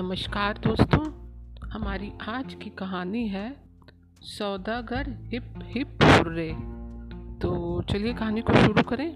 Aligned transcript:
नमस्कार 0.00 0.58
दोस्तों, 0.58 1.04
हमारी 1.70 2.12
आज 2.28 2.54
की 2.54 2.70
कहानी 2.70 3.28
है 3.28 3.56
सौदागर 4.20 5.28
हिप 5.32 5.54
हिप 5.62 5.98
हुर्रे। 6.02 6.52
तो 7.38 7.82
चलिए 7.82 8.14
कहानी 8.14 8.40
को 8.40 8.52
शुरू 8.52 8.82
करें। 8.82 9.12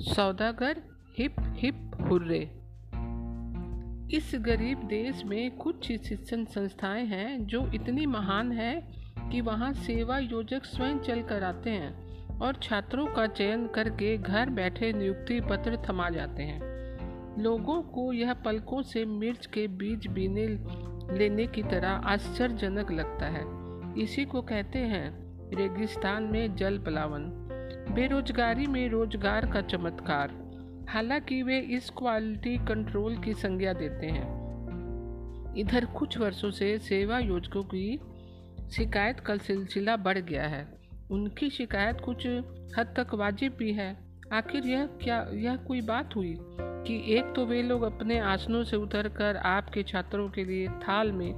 सौदागर 0.00 0.82
हिप 1.18 1.36
हिप 1.40 1.90
हुर्रे। 2.00 2.40
इस 4.16 4.32
गरीब 4.34 4.78
देश 4.78 5.24
में 5.24 5.56
कुछ 5.56 5.86
शिक्षण 5.86 6.44
संस्थाएँ 6.44 7.06
हैं 7.06 7.46
जो 7.46 7.72
इतनी 7.74 8.06
महान 8.06 8.52
है 8.52 8.92
कि 9.32 9.40
वहाँ 9.40 9.72
सेवा 9.72 10.18
योजक 10.18 10.64
स्वयं 10.64 10.98
चल 10.98 11.22
कर 11.22 11.42
आते 11.42 11.70
हैं 11.70 12.18
और 12.38 12.54
छात्रों 12.62 13.06
का 13.06 13.26
चयन 13.26 13.66
करके 13.66 14.18
घर 14.18 14.50
बैठे 14.50 14.92
नियुक्ति 14.92 15.40
पत्र 15.40 15.78
थमा 15.90 16.10
जाते 16.10 16.42
हैं। 16.42 16.69
लोगों 17.40 17.82
को 17.82 18.12
यह 18.12 18.32
पलकों 18.34 18.82
से 18.82 19.04
मिर्च 19.04 19.46
के 19.46 19.68
बीज 19.68 20.06
बीने 20.06 20.46
लेने 21.18 21.46
की 21.46 21.62
तरह 21.62 21.88
आश्चर्यजनक 21.88 22.92
लगता 22.92 23.26
है। 23.26 23.60
इसी 24.02 24.24
को 24.24 24.42
कहते 24.42 24.78
हैं 24.78 25.30
रेगिस्तान 25.54 26.22
में 26.22 26.56
जल 26.56 26.78
पलावन। 26.78 27.22
बेरोजगारी 27.94 28.66
में 28.66 28.88
रोज़गार 28.88 29.50
का 29.50 29.60
चमत्कार। 29.60 30.50
हालाँकि 30.88 31.42
वे 31.42 31.58
इस 31.58 31.90
क्वालिटी 31.90 32.56
कंट्रोल 32.56 33.18
की 33.18 33.34
संज्ञा 33.34 33.72
देते 33.72 34.06
हैं। 34.06 34.40
इधर 35.56 35.84
कुछ 35.84 36.18
वर्षों 36.18 36.50
से 36.50 36.78
सेवा 36.78 37.18
योजकों 37.18 37.62
की 37.62 38.00
शिकायत 38.72 39.20
का 39.20 39.36
सिलसिला 39.36 39.96
बढ़ 39.96 40.18
गया 40.18 40.44
है। 40.44 40.80
उनकी 41.10 41.50
शिकायत 41.50 42.00
कुछ 42.00 42.26
हद 42.78 42.94
तक 42.96 43.14
वाजिब 43.14 43.56
भी 43.58 43.72
है। 43.72 43.98
आखिर 44.32 44.66
यह 44.66 44.86
क्या, 44.86 45.30
यह 45.32 45.56
कोई 45.56 45.80
बात 45.80 46.16
हुई? 46.16 46.38
कि 46.86 47.14
एक 47.14 47.32
तो 47.36 47.46
वे 47.46 47.62
लोग 47.62 47.82
अपने 47.82 48.18
आसनों 48.18 48.64
से 48.64 48.76
उतरकर 48.76 49.36
आपके 49.36 49.82
छात्रों 49.82 50.28
के 50.28 50.44
लिए 50.44 50.68
थाल 50.68 51.12
में 51.12 51.34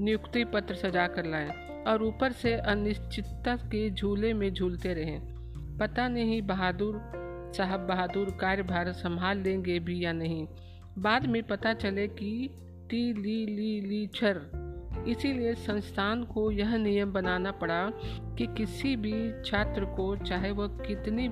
नियुक्ति 0.00 0.44
पत्र 0.44 0.74
सजा 0.74 1.06
कर 1.06 1.26
लाए 1.26 1.84
और 1.86 2.02
ऊपर 2.02 2.32
से 2.32 2.52
अनिश्चितता 2.52 3.56
के 3.56 3.90
झूले 3.90 4.32
में 4.32 4.54
झूलते 4.54 4.94
रहे। 4.94 5.18
पता 5.78 6.08
नहीं 6.08 6.42
बहादुर, 6.42 7.00
साहब 7.56 7.80
बहादुर 7.80 8.30
कार्यभार 8.40 8.92
संभाल 8.92 9.38
लेंगे 9.38 9.78
भी 9.78 10.04
या 10.04 10.12
नहीं। 10.12 10.46
बाद 10.98 11.26
में 11.26 11.42
पता 11.42 11.74
चले 11.74 12.08
कि 12.08 12.50
टी 12.90 13.12
ली 13.12 13.46
ली 13.46 13.80
ली 13.80 14.06
छर। 14.06 14.40
इसीलिए 15.08 15.54
संस्थान 15.54 16.24
को 16.24 16.50
यह 16.50 16.76
नियम 16.76 17.12
बनाना 17.12 17.50
पड़ा 17.50 17.90
कि 18.38 18.46
किसी 18.46 18.96
भी 18.96 19.32
छात्र 19.44 19.84
को 19.84 20.16
चाहे 20.16 20.50
वह 20.50 20.66
कितनी 20.66 21.28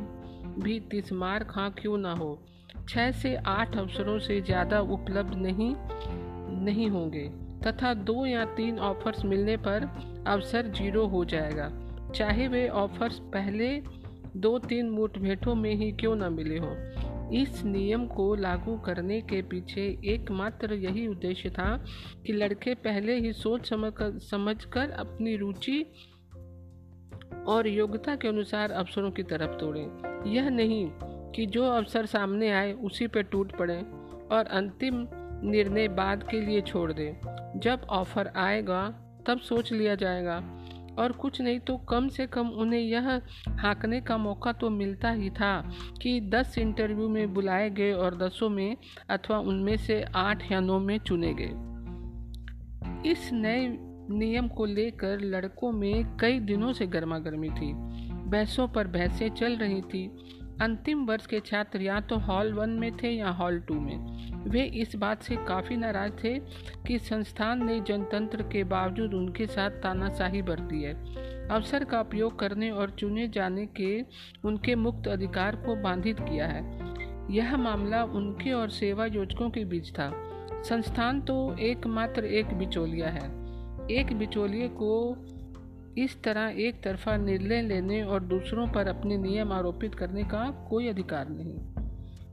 भी 0.62 0.80
तिस्मार 0.80 1.44
खां 1.44 1.70
क्यों 1.70 1.98
ना 1.98 2.12
हो 2.12 2.46
छः 2.88 3.10
से 3.12 3.34
आठ 3.36 3.76
अवसरों 3.76 4.18
से 4.18 4.40
ज़्यादा 4.40 4.80
उपलब्ध 4.80 5.34
नहीं 5.34 5.74
नहीं 6.64 6.88
होंगे, 6.90 7.28
तथा 7.66 7.94
दो 7.94 8.26
या 8.26 8.44
तीन 8.44 8.78
ऑफर्स 8.78 9.24
मिलने 9.24 9.56
पर 9.56 9.88
अवसर 10.26 10.66
ज़ीरो 10.66 11.06
हो 11.06 11.24
जाएगा। 11.24 11.70
चाहे 12.14 12.48
वे 12.48 12.68
ऑफर्स 12.68 13.18
पहले 13.18 13.82
दो 14.36 14.58
तीन 14.58 14.90
मुठभेटों 14.90 15.54
में 15.54 15.74
ही 15.74 15.90
क्यों 15.92 16.14
न 16.16 16.32
मिले 16.32 16.58
हों। 16.58 16.74
इस 17.32 17.64
नियम 17.64 18.06
को 18.06 18.34
लागू 18.34 18.76
करने 18.76 19.20
के 19.20 19.40
पीछे 19.42 19.82
एकमात्र 20.04 20.74
यही 20.74 21.06
उद्देश्य 21.06 21.50
था 21.50 21.84
कि 22.26 22.32
लड़के 22.32 22.74
पहले 22.74 23.18
ही 23.18 23.32
सोच 23.32 23.68
समझ 23.68 23.92
कर 23.92 24.18
समझ 24.18 24.64
कर 24.64 24.90
अपनी 24.90 25.36
रुचि 25.36 25.84
और 27.48 27.68
योग्यता 27.68 28.14
के 28.16 28.28
अनुसार 28.28 28.70
अवसरों 28.70 29.10
की 29.10 29.22
तरफ़ 29.22 29.58
तोड़ें 29.60 30.32
यह 30.32 30.48
नहीं 30.50 30.86
कि 31.36 31.46
जो 31.46 31.64
अवसर 31.64 32.06
सामने 32.06 32.50
आए, 32.50 32.72
उसी 32.72 33.06
पर 33.06 33.22
टूट 33.22 33.56
पड़े 33.56 33.78
और 34.36 34.46
अंतिम 34.46 35.08
निर्णय 35.50 35.88
बाद 35.88 36.22
के 36.30 36.40
लिए 36.40 36.60
छोड़ 36.60 36.92
दें। 36.92 37.14
जब 37.60 37.86
ऑफ़र 37.90 38.32
आएगा, 38.36 38.88
तब 39.26 39.38
सोच 39.38 39.72
लिया 39.72 39.94
जाएगा। 39.94 40.62
और 40.98 41.12
कुछ 41.12 41.40
नहीं 41.40 41.60
तो 41.60 41.76
कम 41.76 42.08
से 42.08 42.26
कम 42.26 42.48
उन्हें 42.48 42.80
यह 42.80 43.22
हाँकने 43.48 44.00
का 44.00 44.16
मौका 44.16 44.52
तो 44.52 44.70
मिलता 44.70 45.10
ही 45.10 45.30
था 45.30 45.70
कि 46.02 46.20
दस 46.20 46.58
इंटरव्यू 46.58 47.08
में 47.08 47.34
बुलाए 47.34 47.70
गए 47.70 47.92
और 47.92 48.16
दसों 48.16 48.48
में 48.48 48.76
अथवा 49.10 49.38
उनमें 49.38 49.76
से 49.76 50.04
आठ 50.16 50.52
या 50.52 50.60
नौ 50.60 50.78
में 50.78 50.98
चुने 50.98 51.34
गए। 51.40 51.66
इस 53.10 53.30
नए 53.32 53.78
नियम 54.10 54.48
को 54.48 54.64
लेकर 54.64 55.20
लड़कों 55.20 55.72
में 55.72 56.16
कई 56.16 56.40
दिनों 56.40 56.72
से 56.72 56.86
गर्मा 56.86 57.18
गर्मी 57.18 57.48
थी। 57.48 57.72
बहसों 58.12 58.68
पर 58.68 58.86
बहसें 58.86 59.28
चल 59.28 59.56
रही 59.56 59.80
थी। 59.80 60.10
अंतिम 60.60 61.04
वर्ष 61.06 61.26
के 61.26 61.40
छात्र 61.40 61.82
या 61.82 62.00
तो 62.00 62.16
हॉल 62.16 62.52
वन 62.52 62.70
में 62.70 62.96
थे 62.96 63.10
या 63.10 63.28
हॉल 63.28 63.58
टू 63.60 63.74
में। 63.74 63.96
वे 64.50 64.62
इस 64.62 64.96
बात 64.96 65.22
से 65.22 65.36
काफ़ी 65.36 65.76
नाराज़ 65.76 66.12
थे 66.12 66.38
कि 66.86 66.98
संस्थान 66.98 67.64
ने 67.66 67.80
जनतंत्र 67.80 68.42
के 68.42 68.64
बावजूद 68.64 69.14
उनके 69.14 69.46
साथ 69.46 69.70
तानाशाही 69.70 70.42
बरती 70.42 70.82
है। 70.82 70.94
अवसर 71.48 71.84
का 71.84 72.00
उपयोग 72.00 72.38
करने 72.38 72.70
और 72.70 72.90
चुने 72.90 73.28
जाने 73.28 73.66
के 73.66 74.02
उनके 74.44 74.74
मुक्त 74.74 75.08
अधिकार 75.08 75.56
को 75.56 75.76
बाधित 75.76 76.20
किया 76.20 76.46
है। 76.46 76.64
यह 77.34 77.56
मामला 77.56 78.04
उनके 78.04 78.52
और 78.52 78.70
सेवा 78.70 79.06
योजकों 79.06 79.50
के 79.50 79.64
बीच 79.64 79.92
था। 79.92 80.12
संस्थान 80.62 81.20
तो 81.20 81.56
एकमात्र 81.58 82.24
एक 82.24 82.46
बिचौलिया 82.46 83.08
है। 83.08 83.26
एक 83.90 84.12
बिचौलिए 84.12 84.68
को 84.68 85.16
इस 85.98 86.22
तरह 86.22 86.54
एक 86.58 86.82
तरफा 86.82 87.16
निर्णय 87.16 87.62
लेने 87.62 88.02
और 88.02 88.22
दूसरों 88.22 88.68
पर 88.68 88.88
अपने 88.88 89.16
नियम 89.18 89.52
आरोपित 89.52 89.94
करने 89.94 90.22
का 90.22 90.66
कोई 90.70 90.88
अधिकार 90.88 91.26
नहीं। 91.28 91.86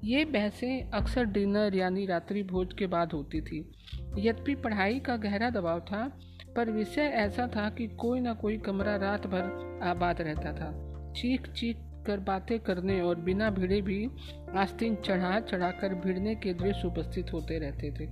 ये 0.03 0.25
बहसें 0.25 0.91
अक्सर 0.91 1.25
डिनर 1.25 1.75
यानी 1.75 2.05
रात्रि 2.05 2.43
भोज 2.43 2.73
के 2.73 2.87
बाद 2.87 3.11
होती 3.13 3.41
थी। 3.41 3.71
यद्यपि 4.17 4.55
पढ़ाई 4.55 4.99
का 4.99 5.17
गहरा 5.17 5.49
दबाव 5.49 5.79
था, 5.79 6.19
पर 6.55 6.71
विषय 6.71 7.01
ऐसा 7.01 7.47
था 7.47 7.69
कि 7.69 7.87
कोई 7.87 8.19
ना 8.19 8.33
कोई 8.33 8.57
कमरा 8.57 8.95
रात 8.95 9.27
भर 9.27 9.79
आबाद 9.83 10.21
रहता 10.21 10.53
था। 10.53 10.71
चीख 11.11 11.49
चीख 11.49 11.77
कर 12.05 12.19
बातें 12.19 12.59
करने 12.59 12.99
और 13.01 13.15
बिना 13.15 13.49
भिड़े 13.49 13.81
भी 13.81 14.07
आस्तीन 14.55 14.95
चढ़ा 14.95 15.39
चढ़ाकर 15.39 15.95
भिड़ने 15.95 16.35
के 16.35 16.53
दृश्य 16.53 16.87
उपस्थित 16.87 17.33
होते 17.33 17.59
रहते 17.59 17.91
थे। 17.91 18.09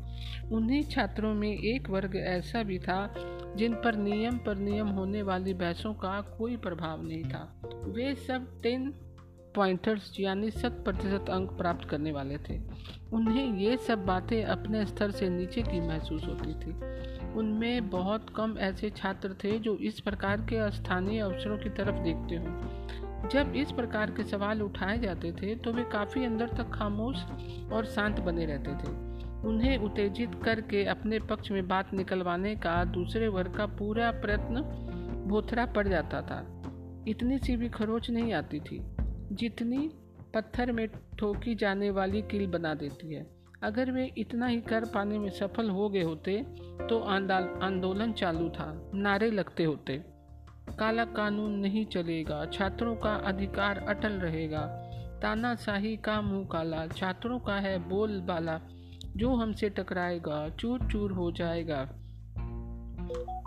उन्हीं 0.55 0.83
छात्रों 0.83 1.33
में 1.33 1.51
एक 1.51 1.89
वर्ग 1.89 2.15
ऐसा 2.15 2.63
भी 2.63 2.79
था, 2.79 3.13
जिन 3.57 3.73
पर 3.73 3.95
नियम 3.95 4.37
पर 4.37 4.57
नियम 4.57 4.87
होने 4.87 5.21
वाली 5.21 5.53
बहसों 5.53 5.93
का 5.93 6.19
कोई 6.37 6.57
प्रभाव 6.57 7.03
नहीं 7.03 7.23
था। 7.23 7.61
वे 7.65 8.15
सब 8.15 8.61
टेन 8.61 8.93
पॉइंटर्स 9.55 10.11
यानी 10.19 10.49
शत 10.51 10.81
प्रतिशत 10.85 11.25
अंक 11.29 11.51
प्राप्त 11.51 11.89
करने 11.89 12.11
वाले 12.11 12.37
थे। 12.37 12.59
उन्हें 13.13 13.57
ये 13.57 13.77
सब 13.77 14.05
बातें 14.05 14.43
अपने 14.43 14.85
स्तर 14.85 15.11
से 15.11 15.29
नीचे 15.29 15.61
की 15.61 15.79
महसूस 15.79 16.25
होती 16.25 16.53
थी। 16.53 16.71
उनमें 17.33 17.89
बहुत 17.89 18.25
कम 18.35 18.57
ऐसे 18.59 18.89
छात्र 18.89 19.35
थे 19.43 19.59
जो 19.59 19.75
इस 19.77 19.99
प्रकार 19.99 20.37
के 20.41 20.71
स्थानीय 20.71 21.19
अवसरों 21.19 21.57
की 21.57 21.69
तरफ़ 21.69 21.95
देखते 21.95 22.35
हों। 22.35 23.00
जब 23.27 23.53
इस 23.55 23.71
प्रकार 23.71 24.11
के 24.11 24.23
सवाल 24.23 24.61
उठाए 24.61 24.97
जाते 24.99 25.31
थे 25.31 25.55
तो 25.55 25.71
वे 25.73 25.83
काफ़ी 25.91 26.25
अंदर 26.25 26.47
तक 26.47 26.71
खामोश 26.73 27.23
और 27.73 27.85
शांत 27.85 28.19
बने 28.19 28.45
रहते 28.45 28.71
थे। 28.73 28.91
उन्हें 29.47 29.77
उत्तेजित 29.77 30.31
करके 30.43 30.83
अपने 30.85 31.19
पक्ष 31.19 31.51
में 31.51 31.67
बात 31.67 31.93
निकलवाने 31.93 32.55
का 32.55 32.83
दूसरे 32.93 33.27
वर्ग 33.27 33.55
का 33.57 33.65
पूरा 33.77 34.11
प्रयत्न 34.21 34.61
भोथरा 35.27 35.65
पड़ 35.65 35.87
जाता 35.87 36.21
था। 36.21 36.39
इतनी 37.07 37.37
सी 37.37 37.55
भी 37.57 37.69
खरोच 37.69 38.09
नहीं 38.09 38.33
आती 38.33 38.59
थी, 38.59 38.79
जितनी 39.33 39.89
पत्थर 40.33 40.71
में 40.71 40.87
ठोकी 41.19 41.55
जाने 41.55 41.89
वाली 41.89 42.21
कील 42.21 42.47
बना 42.47 42.73
देती 42.73 43.13
है। 43.13 43.25
अगर 43.63 43.91
वे 43.91 44.05
इतना 44.17 44.47
ही 44.47 44.59
कर 44.61 44.85
पाने 44.85 45.17
में 45.19 45.29
सफल 45.29 45.69
हो 45.69 45.89
गए 45.89 46.03
होते 46.03 46.37
तो 46.89 46.99
आंदोलन 46.99 48.11
चालू 48.13 48.49
था, 48.49 48.91
नारे 48.95 49.29
लगते 49.31 49.63
होते। 49.63 50.01
काला 50.69 51.05
कानून 51.05 51.51
नहीं 51.51 51.85
चलेगा, 51.85 52.45
छात्रों 52.45 52.95
का 52.95 53.15
अधिकार 53.15 53.77
अटल 53.77 54.11
रहेगा। 54.11 54.59
तानाशाही 55.21 55.97
का 55.97 56.21
मुँह 56.21 56.47
काला, 56.51 56.87
छात्रों 56.87 57.39
का 57.39 57.55
है 57.55 57.89
बोल 57.89 58.21
बाला। 58.21 58.59
जो 59.15 59.35
हमसे 59.35 59.69
टकराएगा 59.69 60.49
चूर 60.49 60.79
चूर 60.91 61.11
हो 61.11 61.31
जाएगा। 61.31 61.85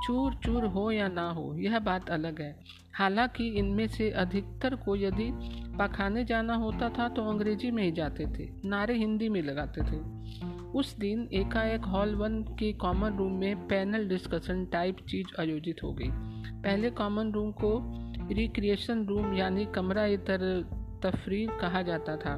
चूर 0.06 0.34
चूर 0.34 0.64
हो 0.64 0.90
या 0.90 1.08
ना 1.08 1.30
हो, 1.30 1.54
यह 1.58 1.78
बात 1.78 2.10
अलग 2.10 2.40
है। 2.40 2.60
हालाँकि 2.94 3.48
इनमें 3.48 3.86
से 3.86 4.10
अधिकतर 4.10 4.74
को 4.74 4.96
यदि 4.96 5.30
पखाने 5.78 6.24
जाना 6.24 6.54
होता 6.54 6.88
था 6.88 7.08
तो 7.08 7.22
अंग्रेज़ी 7.22 7.70
में 7.70 7.82
ही 7.82 7.92
जाते 7.92 8.26
थे, 8.26 8.48
नारे 8.64 8.94
हिंदी 8.94 9.28
में 9.28 9.42
लगाते 9.42 9.80
थे। 9.80 9.96
उस 10.72 10.98
दिन 10.98 11.28
एकाएक 11.32 11.84
हॉल 11.84 12.14
वन 12.14 12.42
के 12.42 12.72
कॉमन 12.72 13.16
रूम 13.16 13.32
में 13.32 13.68
पैनल 13.68 14.08
डिस्कशन 14.08 14.64
टाइप 14.64 14.96
चीज़ 15.08 15.40
आयोजित 15.40 15.76
हो 15.82 15.92
गई। 15.92 16.33
पहले 16.64 16.90
कॉमन 16.90 17.32
रूम 17.32 17.50
को 17.52 17.72
रिक्रिएशन 18.32 19.04
रूम 19.06 19.34
यानी 19.34 19.64
कमरा 19.64 20.04
इतर 20.06 20.40
तफरी 21.02 21.46
कहा 21.60 21.82
जाता 21.82 22.16
था। 22.16 22.36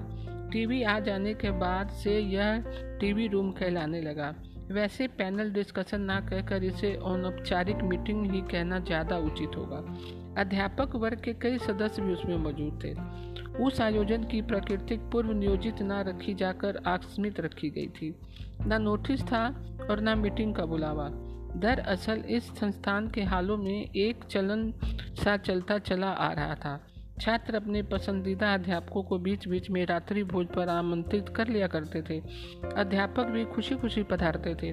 टीवी 0.52 0.82
आ 0.82 0.98
जाने 1.00 1.34
के 1.34 1.50
बाद 1.50 1.90
से 2.02 2.18
यह 2.20 2.64
टीवी 3.00 3.26
रूम 3.28 3.50
कहलाने 3.50 4.00
लगा। 4.00 4.34
वैसे 4.70 5.06
पैनल 5.08 5.50
डिस्कशन 5.50 6.00
ना 6.00 6.18
कहकर 6.20 6.64
इसे 6.64 6.92
अनौपचारिक 7.06 7.82
मीटिंग 7.82 8.30
ही 8.30 8.40
कहना 8.42 8.78
ज़्यादा 8.78 9.18
उचित 9.18 9.56
होगा। 9.56 9.76
अध्यापक 10.40 10.96
वर्ग 10.96 11.20
के 11.20 11.32
कई 11.32 11.58
सदस्य 11.58 12.02
भी 12.02 12.12
उसमें 12.12 12.36
मौजूद 12.36 12.80
थे। 12.84 12.92
उस 13.64 13.80
आयोजन 13.80 14.24
की 14.24 14.42
प्रकृतिक 14.42 15.00
पूर्व 15.12 15.32
नियोजित 15.32 15.82
न 15.82 16.02
रखी 16.08 16.34
जाकर 16.34 16.82
आकस्मित 16.86 17.40
रखी 17.40 17.70
गई 17.70 17.86
थी। 17.88 18.14
न 18.66 18.82
नोटिस 18.82 19.22
था 19.22 19.46
और 19.90 20.00
न 20.00 20.18
मीटिंग 20.18 20.54
का 20.54 20.64
बुलावा। 20.64 21.08
दरअसल 21.54 22.24
इस 22.28 22.44
संस्थान 22.44 23.10
के 23.10 23.22
हालों 23.22 23.56
में 23.56 23.90
एक 23.96 24.24
चलन 24.24 24.72
सा 25.24 25.36
चलता 25.36 25.78
चला 25.78 26.06
आ 26.06 26.32
रहा 26.32 26.54
था। 26.54 26.86
छात्र 27.20 27.54
अपने 27.54 27.82
पसंदीदा 27.82 28.54
अध्यापकों 28.54 29.02
को 29.02 29.18
बीच 29.18 29.48
बीच 29.48 29.70
में 29.70 29.86
रात्रि 29.86 30.24
भोज 30.24 30.46
पर 30.46 30.68
आमंत्रित 30.68 31.28
कर 31.28 31.48
लिया 31.48 31.66
करते 31.66 32.02
थे। 32.02 32.20
अध्यापक 32.76 33.24
भी 33.24 33.44
खुशी 33.44 33.74
खुशी 33.74 34.02
पधारते 34.02 34.54
थे। 34.54 34.72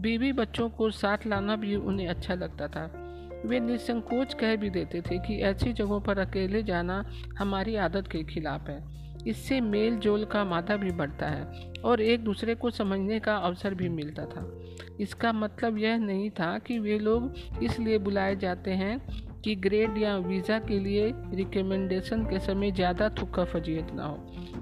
बीवी 0.00 0.32
बच्चों 0.32 0.70
को 0.70 0.90
साथ 0.90 1.18
लाना 1.26 1.56
भी 1.56 1.76
उन्हें 1.76 2.08
अच्छा 2.08 2.34
लगता 2.34 2.68
था। 2.68 3.06
वे 3.46 3.60
निसंकोच 3.60 4.34
कह 4.34 4.56
भी 4.56 4.70
देते 4.70 5.00
थे 5.00 5.18
कि 5.18 5.40
ऐसी 5.42 5.72
जगहों 5.72 6.00
पर 6.00 6.18
अकेले 6.18 6.62
जाना 6.62 7.10
हमारी 7.38 7.76
आदत 7.76 8.08
के 8.08 8.24
खिलाफ 8.24 8.68
है। 8.68 8.99
इससे 9.26 9.60
मेल 9.60 9.96
जोल 9.96 10.24
का 10.24 10.44
मादा 10.44 10.76
भी 10.76 10.90
बढ़ता 10.90 11.26
है 11.26 11.72
और 11.84 12.00
एक 12.00 12.24
दूसरे 12.24 12.54
को 12.54 12.70
समझने 12.70 13.20
का 13.20 13.36
अवसर 13.36 13.74
भी 13.74 13.88
मिलता 13.88 14.24
था। 14.24 14.46
इसका 15.00 15.32
मतलब 15.32 15.78
यह 15.78 15.98
नहीं 15.98 16.30
था 16.30 16.58
कि 16.58 16.78
वे 16.78 16.98
लोग 16.98 17.34
इसलिए 17.62 17.98
बुलाए 17.98 18.36
जाते 18.36 18.70
हैं 18.70 19.00
कि 19.44 19.54
ग्रेड 19.54 19.98
या 19.98 20.16
वीज़ा 20.16 20.58
के 20.58 20.78
लिए 20.78 21.12
रिकमेंडेशन 21.34 22.24
के 22.24 22.38
समय 22.38 22.70
ज़्यादा 22.70 23.08
थुक्का 23.08 23.44
फजीयत 23.44 23.92
ना 23.92 24.04
हो। 24.04 24.16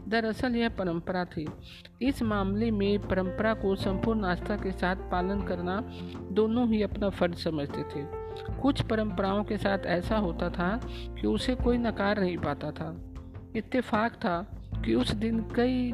दरअसल 0.08 0.56
यह 0.56 0.68
परंपरा 0.68 1.24
थी। 1.24 1.46
इस 2.02 2.22
मामले 2.22 2.70
में 2.70 3.08
परंपरा 3.08 3.54
को 3.54 3.74
संपूर्ण 3.76 4.24
आस्था 4.24 4.56
के 4.56 4.72
साथ 4.72 4.96
पालन 4.96 5.42
करना 5.42 5.80
दोनों 6.32 6.68
ही 6.68 6.82
अपना 6.82 7.08
फ़र्ज़ 7.10 7.36
समझते 7.36 7.82
थे। 7.82 8.04
कुछ 8.62 8.82
परंपराओं 8.82 9.44
के 9.44 9.56
साथ 9.56 9.86
ऐसा 9.86 10.16
होता 10.16 10.50
था 10.50 10.80
कि 10.86 11.26
उसे 11.26 11.54
कोई 11.54 11.78
नकार 11.78 12.20
नहीं 12.20 12.36
पाता 12.36 12.70
था। 12.70 12.90
इत्तेफाक 13.56 14.12
था 14.12 14.62
कि 14.84 14.94
उस 14.94 15.12
दिन 15.12 15.40
कई 15.40 15.92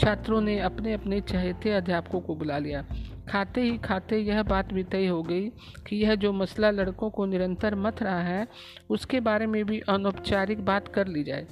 छात्रों 0.00 0.40
ने 0.40 0.58
अपने 0.58 0.92
अपने 0.92 1.20
चहेते 1.20 1.70
अध्यापकों 1.70 2.20
को 2.20 2.34
बुला 2.34 2.58
लिया। 2.58 2.86
खाते 3.28 3.60
ही 3.60 3.78
खाते 3.78 4.18
यह 4.18 4.42
बात 4.42 4.72
भी 4.72 4.84
तय 4.84 5.06
हो 5.06 5.22
गई 5.22 5.48
कि 5.86 5.96
यह 5.96 6.14
जो 6.14 6.32
मसला 6.32 6.70
लड़कों 6.70 7.10
को 7.10 7.26
निरंतर 7.26 7.74
मत 7.74 8.02
रहा 8.02 8.22
है, 8.22 8.48
उसके 8.90 9.20
बारे 9.20 9.46
में 9.46 9.64
भी 9.64 9.80
अनौपचारिक 9.80 10.64
बात 10.64 10.88
कर 10.88 11.06
ली 11.06 11.24
जाए। 11.24 11.46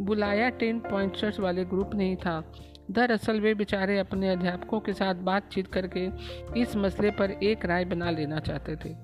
बुलाया 0.00 0.48
टेन 0.48 0.78
पॉइंटर्स 0.78 1.40
वाले 1.40 1.64
ग्रुप 1.64 1.94
नहीं 1.94 2.16
था। 2.16 2.52
दरअसल 2.90 3.40
वे 3.40 3.54
बेचारे 3.54 3.98
अपने 3.98 4.28
अध्यापकों 4.28 4.80
के 4.80 4.92
साथ 4.92 5.14
बातचीत 5.14 5.66
करके 5.66 6.08
इस 6.60 6.76
मसले 6.76 7.10
पर 7.10 7.30
एक 7.30 7.64
राय 7.64 7.84
बना 7.84 8.10
लेना 8.10 8.38
चाहते 8.38 8.76
थे। 8.76 8.94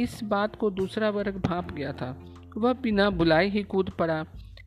इस 0.00 0.20
बात 0.24 0.56
को 0.56 0.70
दूसरा 0.70 1.10
वर्ग 1.10 1.36
भाप 1.36 1.72
गया 1.72 1.92
था। 1.92 2.24
वह 2.56 2.72
बिना 2.72 3.10
बुलाए 3.10 3.48
ही 3.48 3.62
कूद 3.62 3.90
पड़ा। 3.90 4.24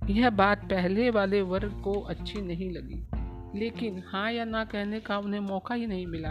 यह 0.09 0.29
बात 0.29 0.63
पहले 0.65 1.09
वाले 1.09 1.41
वर्ग 1.41 1.81
को 1.83 1.93
अच्छी 2.01 2.41
नहीं 2.41 2.69
लगी, 2.71 3.59
लेकिन 3.59 4.03
हाँ 4.07 4.31
या 4.31 4.45
ना 4.45 4.63
कहने 4.63 4.99
का 4.99 5.17
उन्हें 5.17 5.39
मौका 5.39 5.75
ही 5.75 5.87
नहीं 5.87 6.07
मिला। 6.07 6.29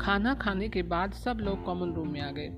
खाना 0.00 0.34
खाने 0.34 0.68
के 0.68 0.82
बाद 0.82 1.12
सब 1.12 1.38
लोग 1.40 1.64
कॉमन 1.64 1.92
रूम 1.92 2.08
में 2.08 2.20
आ 2.20 2.30
गए। 2.30 2.48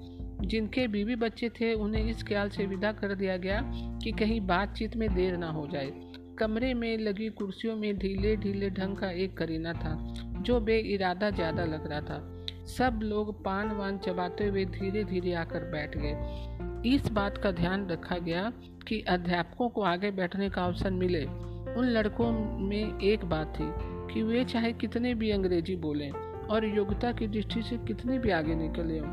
जिनके 0.47 0.87
बीवी 0.89 1.15
बच्चे 1.15 1.49
थे, 1.49 1.73
उन्हें 1.75 2.11
इस 2.11 2.23
ख्याल 2.23 2.49
से 2.49 2.67
विदा 2.67 2.93
कर 2.93 3.15
दिया 3.15 3.37
गया 3.37 3.61
कि 4.03 4.13
कहीं 4.13 4.41
बातचीत 4.41 4.97
में 4.97 5.15
देर 5.15 5.37
ना 5.37 5.51
हो 5.51 5.67
जाए। 5.67 5.91
कमरे 6.39 6.75
में 6.75 6.99
लगी 6.99 7.29
कुर्सियों 7.29 7.77
में 7.77 7.99
ढीले 7.99 8.37
ढीले 8.37 8.71
ढंग 8.71 8.97
का 8.97 9.11
एक 9.11 9.37
करीना 9.37 9.73
था, 9.73 9.97
जो 10.41 10.61
बे 10.61 10.79
इरादा 10.79 11.31
ज़्यादा 11.31 11.65
लग 11.65 11.87
रहा 11.87 12.01
था। 12.01 12.47
सब 12.67 13.01
लोग 13.03 13.45
पान 13.45 13.71
वान 13.71 13.99
चबाते 13.99 14.47
हुए 14.47 14.65
धीरे 14.65 15.05
धीरे 15.05 15.33
आकर 15.33 15.65
बैठ 15.65 15.97
गए। 15.97 16.95
इस 16.95 17.11
बात 17.13 17.39
का 17.39 17.51
ध्यान 17.53 17.89
रखा 17.89 18.19
गया 18.19 18.53
कि 18.83 19.01
अध्यापकों 19.09 19.69
को 19.69 19.83
आगे 19.83 20.11
बैठने 20.11 20.49
का 20.51 20.65
अवसर 20.65 20.91
मिले। 20.93 21.25
उन 21.71 21.85
लड़कों 21.87 22.31
में 22.61 23.01
एक 23.01 23.25
बात 23.25 23.55
थी 23.57 23.67
कि 24.13 24.23
वे 24.23 24.45
चाहे 24.45 24.73
कितने 24.73 25.15
भी 25.15 25.31
अंग्रेज़ी 25.31 25.77
बोलें 25.77 26.11
और 26.11 26.65
योग्यता 26.67 27.13
की 27.13 27.27
दृष्टि 27.29 27.63
से 27.63 27.77
कितने 27.79 28.19
भी 28.19 28.31
आगे 28.31 28.55
निकले 28.55 28.99
हों, 28.99 29.09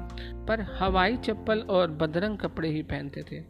पर 0.45 0.61
हवाई 0.79 1.17
चप्पल 1.17 1.59
और 1.69 1.91
बदरंग 1.93 2.37
कपड़े 2.37 2.69
ही 2.69 2.81
पहनते 2.83 3.23
थे। 3.23 3.43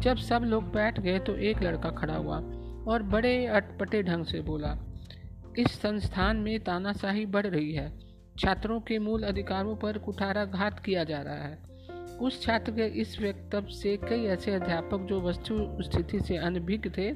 जब 0.00 0.16
सब 0.18 0.42
लोग 0.44 0.72
बैठ 0.72 1.00
गए 1.00 1.18
तो 1.18 1.36
एक 1.40 1.62
लड़का 1.62 1.90
खड़ा 1.90 2.16
हुआ 2.16 2.38
और 2.86 3.02
बड़े 3.04 3.46
अटपटे 3.46 4.02
ढंग 4.02 4.24
से 4.24 4.40
बोला, 4.40 4.76
इस 5.58 5.80
संस्थान 5.80 6.36
में 6.36 6.58
तानाशाही 6.60 7.26
बढ़ 7.26 7.46
रही 7.46 7.72
है। 7.72 7.92
छात्रों 8.38 8.80
के 8.80 8.98
मूल 8.98 9.22
अधिकारों 9.22 9.76
पर 9.76 9.98
कुठाराघात 9.98 10.80
किया 10.80 11.04
जा 11.04 11.20
रहा 11.22 11.42
है। 11.42 11.58
उस 12.20 12.42
छात्र 12.42 12.72
के 12.72 13.00
इस 13.00 13.20
वक्तव्य 13.20 13.74
से 13.74 13.96
कई 13.96 14.24
ऐसे 14.24 14.54
अध्यापक 14.54 14.98
जो 14.98 15.20
वस्तु 15.20 15.82
स्थिति 15.82 16.20
से 16.20 16.36
अनभिज्ञ 16.36 16.90
थे 16.90 17.14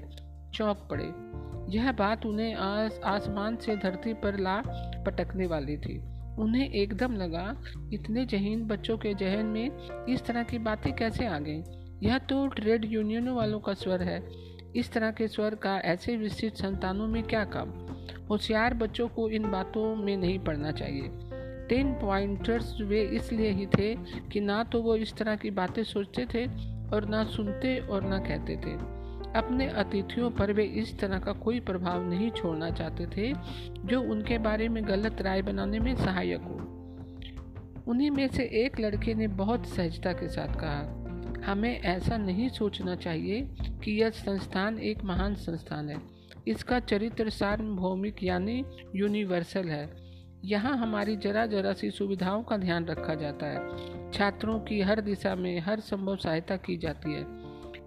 चौंक 0.54 0.88
पड़े। 0.90 1.30
यह 1.76 1.92
बात 1.92 2.26
उन्हें 2.26 2.54
आस, 2.54 3.00
आसमान 3.04 3.56
से 3.56 3.76
धरती 3.76 4.14
पर 4.14 4.38
ला 4.38 4.62
पटकने 5.06 5.46
वाली 5.46 5.76
थी। 5.76 5.98
उन्हें 6.38 6.70
एकदम 6.70 7.12
लगा 7.12 7.62
इतने 7.92 8.26
जहीन 8.26 8.66
बच्चों 8.66 8.98
के 8.98 9.14
जहन 9.14 9.46
में 9.46 9.70
इस 10.08 10.24
तरह 10.24 10.42
की 10.42 10.58
बातें 10.58 10.92
कैसे 10.92 11.26
आ 11.26 11.38
गई? 11.38 11.62
यह 12.02 12.18
तो 12.18 12.46
ट्रेड 12.46 12.84
यूनियनों 12.84 13.36
वालों 13.36 13.60
का 13.60 13.74
स्वर 13.74 14.02
है। 14.02 14.30
इस 14.76 14.92
तरह 14.92 15.10
के 15.10 15.28
स्वर 15.28 15.54
का 15.54 15.78
ऐसे 15.78 16.16
विस्तृत 16.16 16.54
संतानों 16.54 17.06
में 17.06 17.22
क्या 17.22 17.44
काम? 17.44 17.70
होशियार 18.30 18.74
बच्चों 18.74 19.08
को 19.08 19.28
इन 19.28 19.50
बातों 19.50 19.96
में 19.96 20.16
नहीं 20.16 20.38
पढ़ना 20.38 20.72
चाहिए। 20.72 21.29
टेन 21.70 21.92
पॉइंटर्स 21.94 22.80
वे 22.80 23.02
इसलिए 23.02 23.50
ही 23.50 23.66
थे 23.66 23.94
कि 24.32 24.40
ना 24.40 24.62
तो 24.64 24.82
वो 24.82 24.96
इस 24.96 25.12
तरह 25.14 25.36
की 25.36 25.50
बातें 25.50 25.82
सोचते 25.84 26.26
थे 26.34 26.46
और 26.88 27.08
ना 27.08 27.24
सुनते 27.24 27.78
और 27.78 28.02
ना 28.02 28.18
कहते 28.18 28.56
थे। 28.56 28.72
अपने 29.36 29.66
अतिथियों 29.68 30.30
पर 30.30 30.52
वे 30.52 30.64
इस 30.64 30.98
तरह 30.98 31.18
का 31.18 31.32
कोई 31.32 31.60
प्रभाव 31.60 32.08
नहीं 32.10 32.30
छोड़ना 32.30 32.70
चाहते 32.70 33.06
थे, 33.06 33.32
जो 33.86 34.00
उनके 34.02 34.38
बारे 34.38 34.68
में 34.68 34.88
गलत 34.88 35.22
राय 35.22 35.42
बनाने 35.42 35.78
में 35.78 35.94
सहायक 35.96 36.40
हो। 36.40 36.56
उन्हीं 37.88 38.10
में 38.10 38.28
से 38.28 38.44
एक 38.64 38.80
लड़के 38.80 39.14
ने 39.14 39.26
बहुत 39.26 39.66
सहजता 39.66 40.12
के 40.12 40.28
साथ 40.28 40.60
कहा, 40.60 41.52
हमें 41.52 41.80
ऐसा 41.80 42.16
नहीं 42.16 42.48
सोचना 42.48 42.96
चाहिए 42.96 43.40
कि 43.84 44.00
यह 44.00 44.10
संस्थान 44.10 44.78
एक 44.78 45.04
महान 45.04 45.34
संस्थान 45.34 45.88
है। 45.88 45.96
इसका 46.48 46.80
चरित्र 46.80 47.30
सार्वभौमिक 47.30 48.22
यानी 48.22 48.64
यूनिवर्सल 48.96 49.68
है। 49.68 49.99
यहाँ 50.44 50.76
हमारी 50.78 51.16
जरा 51.16 51.46
जरा 51.46 51.72
सी 51.72 51.90
सुविधाओं 51.90 52.42
का 52.42 52.56
ध्यान 52.56 52.86
रखा 52.86 53.14
जाता 53.14 53.46
है। 53.46 54.10
छात्रों 54.12 54.60
की 54.60 54.80
हर 54.80 55.00
दिशा 55.00 55.34
में 55.34 55.60
हर 55.60 55.80
संभव 55.80 56.16
सहायता 56.16 56.56
की 56.56 56.76
जाती 56.76 57.12
है। 57.12 57.26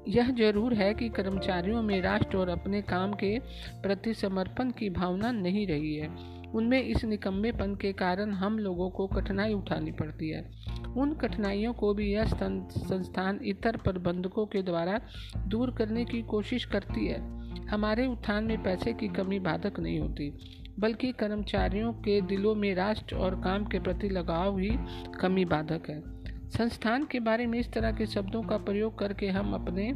यह 0.07 0.31
ज़रूर 0.31 0.73
है 0.73 0.94
कि 0.94 1.09
कर्मचारियों 1.09 1.81
में 1.81 2.01
राष्ट्र 2.01 2.38
और 2.38 2.50
अपने 2.50 2.81
काम 2.81 3.13
के 3.13 3.39
प्रति 3.81 4.13
समर्पण 4.13 4.71
की 4.71 4.89
भावना 4.89 5.31
नहीं 5.31 5.67
रही 5.67 5.95
है। 5.95 6.09
उनमें 6.55 6.83
इस 6.83 7.06
निकम्मेपन 7.06 7.75
के 7.75 7.94
कारण 7.94 8.31
हम 8.31 8.59
लोगों 8.59 8.89
को 8.89 9.07
कठिनाई 9.07 9.54
उठानी 9.54 9.92
पड़ती 9.92 10.30
है। 10.30 10.51
उन 10.97 11.13
कठिनाइयों 11.13 11.73
को 11.73 11.94
भी 11.94 12.13
यह 12.13 12.25
संस्थान 12.25 13.39
इतर 13.44 13.78
प्रबंधकों 13.78 14.45
के 14.45 14.61
द्वारा 14.61 15.01
दूर 15.47 15.71
करने 15.71 16.06
की 16.06 16.21
कोशिश 16.21 16.66
करती 16.66 17.07
है। 17.07 17.21
हमारे 17.68 18.07
उत्थान 18.07 18.44
में 18.44 18.63
पैसे 18.63 18.94
की 18.94 19.07
कमी 19.07 19.39
बाधक 19.39 19.80
नहीं 19.80 19.99
होती। 19.99 20.33
बल्कि 20.80 21.11
कर्मचारियों 21.11 21.94
के 21.94 22.21
दिलों 22.21 22.56
में 22.56 22.75
राष्ट्र 22.75 23.15
और 23.15 23.35
काम 23.35 23.65
के 23.65 23.80
प्रति 23.80 24.09
लगाव 24.09 24.57
ही 24.57 24.71
कमी 25.19 25.45
बाधक 25.45 25.89
है। 25.89 26.03
संस्थान 26.49 27.06
के 27.06 27.19
बारे 27.19 27.47
में 27.47 27.59
इस 27.59 27.73
तरह 27.73 27.92
के 27.92 28.06
शब्दों 28.06 28.44
का 28.44 28.57
प्रयोग 28.57 28.99
करके 28.99 29.27
हम 29.27 29.53
अपने 29.53 29.89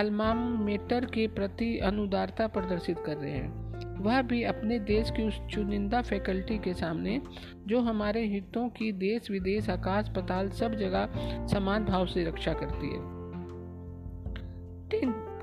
अल्मामेटर 0.00 1.04
के 1.04 1.28
प्रति 1.28 1.78
अनुदारता 1.78 2.46
प्रदर्शित 2.46 2.98
कर 3.06 3.16
रहे 3.16 3.32
हैं। 3.32 3.64
वह 4.02 4.22
भी 4.22 4.42
अपने 4.42 4.78
देश 4.78 5.10
की 5.10 5.22
उस 5.22 5.40
चुनिंदा 5.50 6.02
फैकल्टी 6.02 6.58
के 6.58 6.74
सामने, 6.74 7.22
जो 7.66 7.80
हमारे 7.80 8.26
हितों 8.26 8.68
की 8.68 8.92
देश, 8.92 9.30
विदेश, 9.30 9.70
आकाश, 9.70 10.08
पताल 10.08 10.50
सब 10.50 10.74
जगह 10.74 11.08
समान 11.46 11.84
भाव 11.84 12.06
से 12.06 12.24
रक्षा 12.24 12.52
करती 12.52 12.86
है। 12.86 13.14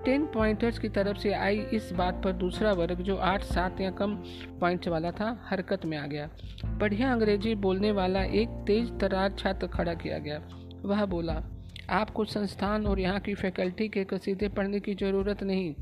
टेन 0.05 0.25
पॉइंटर्स 0.25 0.79
की 0.79 0.89
तरफ़ 0.89 1.17
से 1.17 1.33
आई 1.33 1.57
इस 1.73 1.91
बात 1.93 2.21
पर 2.23 2.31
दूसरा 2.31 2.71
वर्ग 2.73 3.01
जो 3.01 3.15
आठ, 3.15 3.43
सात 3.43 3.81
या 3.81 3.91
कम 3.91 4.15
पॉइंट्स 4.59 4.87
वाला 4.87 5.11
था, 5.11 5.47
हरकत 5.49 5.85
में 5.85 5.97
आ 5.97 6.05
गया। 6.07 6.29
बढ़िया 6.65 7.11
अंग्रेज़ी 7.11 7.55
बोलने 7.55 7.91
वाला 7.91 8.23
एक 8.23 8.63
तेज 8.67 8.99
तरार 8.99 9.31
छात्र 9.31 9.67
खड़ा 9.67 9.93
किया 9.93 10.17
गया। 10.17 10.41
वह 10.85 11.05
बोला 11.05 11.41
आपको 11.89 12.23
संस्थान 12.25 12.85
और 12.85 12.99
यहाँ 12.99 13.19
की 13.19 13.33
फैकल्टी 13.33 13.87
के 13.89 14.03
कसीदे 14.03 14.47
पढ़ने 14.47 14.79
की 14.79 14.93
ज़रूरत 14.95 15.43
नहीं। 15.43 15.73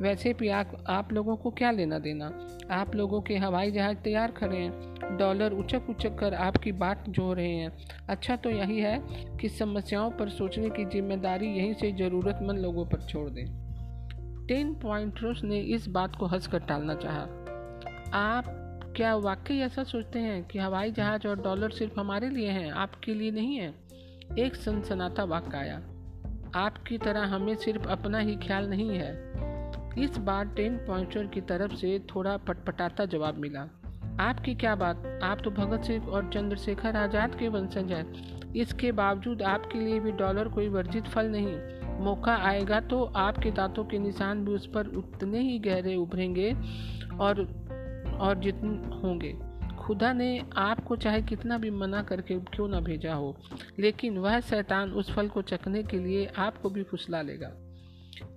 वैसे 0.00 0.32
भी 0.32 0.48
आप 0.48 0.84
आप 0.88 1.12
लोगों 1.12 1.36
को 1.36 1.50
क्या 1.50 1.70
लेना 1.70 1.98
देना? 1.98 2.30
आप 2.70 2.94
लोगों 2.94 3.20
के 3.20 3.36
हवाई 3.36 3.70
जहाज़ 3.70 3.96
तैयार 3.96 4.30
खड़े 4.30 4.56
हैं। 4.56 5.16
डॉलर 5.18 5.52
उचक 5.52 5.90
उचक 5.90 6.18
कर 6.18 6.34
आपकी 6.34 6.72
बात 6.72 7.04
जो 7.08 7.32
रहे 7.32 7.52
हैं। 7.52 7.72
अच्छा 8.08 8.36
तो 8.36 8.50
यही 8.50 8.80
है 8.80 8.98
कि 9.40 9.48
समस्याओं 9.48 10.10
पर 10.10 10.28
सोचने 10.28 10.70
की 10.70 10.84
ज़िम्मेदारी 10.84 11.46
यहीं 11.46 11.74
से 11.74 11.92
ज़रूरतमंद 11.92 12.58
लोगों 12.58 12.86
पर 12.86 13.00
छोड़ 13.00 13.30
दें। 13.30 13.57
टेन 14.48 14.74
पॉइंटर्स 14.74 15.44
ने 15.44 15.60
इस 15.60 15.88
बात 15.88 16.16
को 16.16 16.26
हंसकर 16.26 16.58
टालना 16.58 16.94
चाहा। 16.94 17.20
आप 18.14 18.44
क्या 18.96 19.16
वाकई 19.16 19.58
ऐसा 19.58 19.84
सोचते 19.84 20.18
हैं 20.18 20.44
कि 20.44 20.58
हवाई 20.58 20.92
जहाज़ 20.92 21.28
और 21.28 21.42
डॉलर 21.42 21.70
सिर्फ़ 21.70 22.00
हमारे 22.00 22.30
लिए 22.30 22.48
हैं, 22.48 22.70
आपके 22.70 23.14
लिए 23.14 23.30
नहीं 23.30 23.56
है? 23.56 23.74
एक 24.38 24.56
सनसनाता 24.56 25.24
वाक्य 25.24 25.56
आया। 25.56 25.76
आपकी 26.54 26.98
तरह 26.98 27.20
हमें 27.20 27.54
सिर्फ़ 27.54 27.88
अपना 27.88 28.18
ही 28.18 28.36
ख्याल 28.36 28.70
नहीं 28.70 28.98
है। 28.98 29.32
इस 29.98 30.18
बार 30.18 30.46
टेन 30.46 30.76
पॉइंटर 30.76 31.26
की 31.26 31.40
तरफ़ 31.40 31.74
से 31.74 31.98
थोड़ा 31.98 32.36
पटपटाता 32.36 33.04
जवाब 33.04 33.34
मिला। 33.34 33.60
आपकी 34.20 34.54
क्या 34.54 34.74
बात? 34.74 35.20
आप 35.22 35.38
तो 35.44 35.50
भगत 35.50 35.84
सिंह 35.84 36.06
और 36.06 36.30
चंद्रशेखर 36.34 36.96
आज़ाद 36.96 37.34
के 37.34 37.48
वंशज 37.48 37.92
हैं। 37.92 38.38
इसके 38.52 38.92
बावजूद 38.92 39.42
आपके 39.42 39.78
लिए 39.78 40.00
भी 40.00 40.12
डॉलर 40.12 40.48
कोई 40.48 40.68
वर्जित 40.68 41.04
फल 41.04 41.26
नहीं। 41.26 41.77
मौका 42.00 42.36
आएगा 42.36 42.80
तो 42.80 43.02
आपके 43.16 43.50
दांतों 43.50 43.84
के 43.84 43.98
निशान 43.98 44.44
भी 44.44 44.52
उस 44.52 44.66
पर 44.66 44.86
उतने 44.96 45.40
ही 45.40 45.58
गहरे 45.58 45.94
उभरेंगे 45.96 46.52
और 47.20 47.42
और 48.20 48.38
जितने 48.38 48.96
होंगे। 48.98 49.32
खुदा 49.78 50.12
ने 50.12 50.42
आपको 50.56 50.96
चाहे 50.96 51.22
कितना 51.22 51.58
भी 51.58 51.70
मना 51.70 52.02
करके 52.02 52.38
क्यों 52.46 52.68
ना 52.68 52.80
भेजा 52.80 53.14
हो, 53.14 53.36
लेकिन 53.78 54.18
वह 54.18 54.40
शैतान 54.40 54.92
उस 54.92 55.10
फल 55.10 55.28
को 55.28 55.42
चखने 55.42 55.82
के 55.82 55.98
लिए 55.98 56.26
आपको 56.38 56.70
भी 56.70 56.82
फुसला 56.82 57.22
लेगा। 57.22 57.52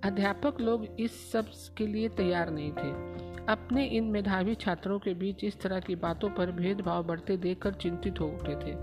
अध्यापक 0.04 0.60
लोग 0.60 0.86
इस 1.00 1.32
सब 1.32 1.50
के 1.78 1.86
लिए 1.86 2.08
तैयार 2.08 2.50
नहीं 2.50 2.72
थे। 2.72 3.21
अपने 3.48 3.84
इन 3.86 4.04
मेधावी 4.04 4.54
छात्रों 4.54 4.98
के 4.98 5.14
बीच 5.14 5.44
इस 5.44 5.60
तरह 5.60 5.80
की 5.80 5.94
बातों 5.94 6.30
पर 6.30 6.50
भेदभाव 6.50 7.06
बढ़ते 7.06 7.36
देखकर 7.36 7.72
चिंतित 7.74 8.20
हो 8.20 8.26
उठे 8.26 8.54
थे। 8.54 8.74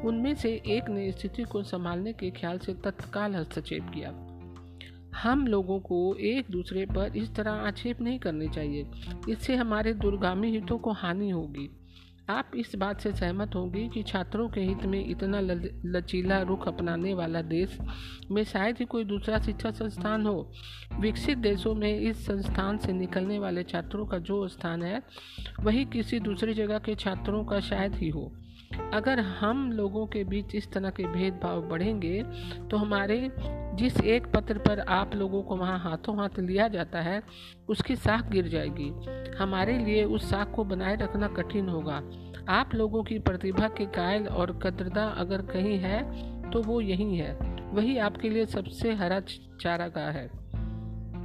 उनमें 0.00 0.34
से 0.34 0.62
एक 0.66 0.88
ने 0.88 1.12
स्थिति 1.12 1.42
को 1.42 1.62
संभालने 1.62 2.12
के 2.12 2.30
ख्याल 2.30 2.58
से 2.58 2.74
तत्काल 2.74 3.34
हस्तक्षेप 3.34 3.82
किया। 3.94 4.10
हम 5.18 5.46
लोगों 5.46 5.80
को 5.80 6.14
एक 6.14 6.46
दूसरे 6.50 6.86
पर 6.86 7.16
इस 7.16 7.34
तरह 7.34 7.50
आक्षेप 7.50 8.00
नहीं 8.00 8.18
करने 8.18 8.48
चाहिए। 8.48 8.86
इससे 9.28 9.56
हमारे 9.56 9.94
दुर्गामी 9.94 10.50
हितों 10.50 10.78
को 10.78 10.92
हानि 10.92 11.30
होगी। 11.30 11.81
आप 12.30 12.50
इस 12.56 12.74
बात 12.76 13.00
से 13.00 13.12
सहमत 13.12 13.54
होंगे 13.54 13.88
कि 13.88 14.02
छात्रों 14.02 14.48
के 14.48 14.60
हित 14.60 14.84
में 14.84 15.04
इतना 15.06 15.40
लचीला 15.84 16.40
रुख 16.42 16.68
अपनाने 16.68 17.14
वाला 17.14 17.42
देश 17.42 17.78
में 18.30 18.44
शायद 18.44 18.76
ही 18.78 18.84
कोई 18.84 19.04
दूसरा 19.04 19.38
शिक्षा 19.38 19.70
संस्थान 19.70 20.26
हो। 20.26 20.52
विकसित 21.00 21.38
देशों 21.38 21.74
में 21.74 22.00
इस 22.00 22.26
संस्थान 22.26 22.78
से 22.78 22.92
निकलने 22.92 23.38
वाले 23.38 23.62
छात्रों 23.62 24.06
का 24.06 24.18
जो 24.18 24.48
स्थान 24.48 24.82
है, 24.82 25.02
वही 25.60 25.84
किसी 25.84 26.20
दूसरी 26.20 26.54
जगह 26.54 26.78
के 26.78 26.94
छात्रों 26.94 27.44
का 27.44 27.60
शायद 27.60 27.94
ही 27.94 28.08
हो। 28.08 28.32
अगर 28.94 29.20
हम 29.20 29.72
लोगों 29.72 30.06
के 30.06 30.24
बीच 30.24 30.54
इस 30.54 30.70
तरह 30.72 30.90
के 30.90 31.04
भेदभाव 31.04 31.62
बढ़ेंगे 31.62 32.22
तो 32.70 32.76
हमारे 32.76 33.30
जिस 33.74 34.00
एक 34.00 34.26
पत्र 34.26 34.58
पर 34.58 34.80
आप 34.80 35.14
लोगों 35.14 35.42
को 35.42 35.56
वहाँ 35.56 35.78
हाथों 35.78 36.18
हाथ 36.18 36.38
लिया 36.38 36.66
जाता 36.68 37.00
है, 37.00 37.22
उसकी 37.68 37.96
साख 37.96 38.30
गिर 38.30 38.48
जाएगी। 38.48 38.90
हमारे 39.36 39.78
लिए 39.78 40.04
उस 40.04 40.30
साख 40.30 40.52
को 40.54 40.64
बनाए 40.64 40.96
रखना 40.96 41.28
कठिन 41.28 41.68
होगा। 41.68 42.02
आप 42.48 42.74
लोगों 42.74 43.02
की 43.02 43.18
प्रतिभा 43.18 43.68
के 43.68 43.86
कायल 43.86 44.26
और 44.26 44.52
कदरदा 44.58 45.04
अगर 45.06 45.42
कहीं 45.42 45.78
है 45.78 46.50
तो 46.50 46.62
वो 46.62 46.80
यही 46.80 47.16
है। 47.16 47.32
वही 47.72 47.96
आपके 47.98 48.28
लिए 48.28 48.46
सबसे 48.46 48.92
हरा 48.94 49.20
चारागाह 49.60 50.10
है। 50.10 50.28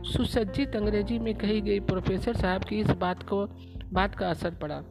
सुसज्जित 0.04 0.76
अंग्रेज़ी 0.76 1.20
में 1.20 1.34
कही 1.36 1.62
गई 1.62 1.80
प्रोफेसर 1.80 2.34
साहब 2.34 2.64
की 2.64 2.80
इस 2.80 2.90
बात 2.92 3.24
को, 3.24 3.46
बात 3.94 4.16
का 4.16 4.30
असर 4.30 4.52
पड़ा। 4.52 4.82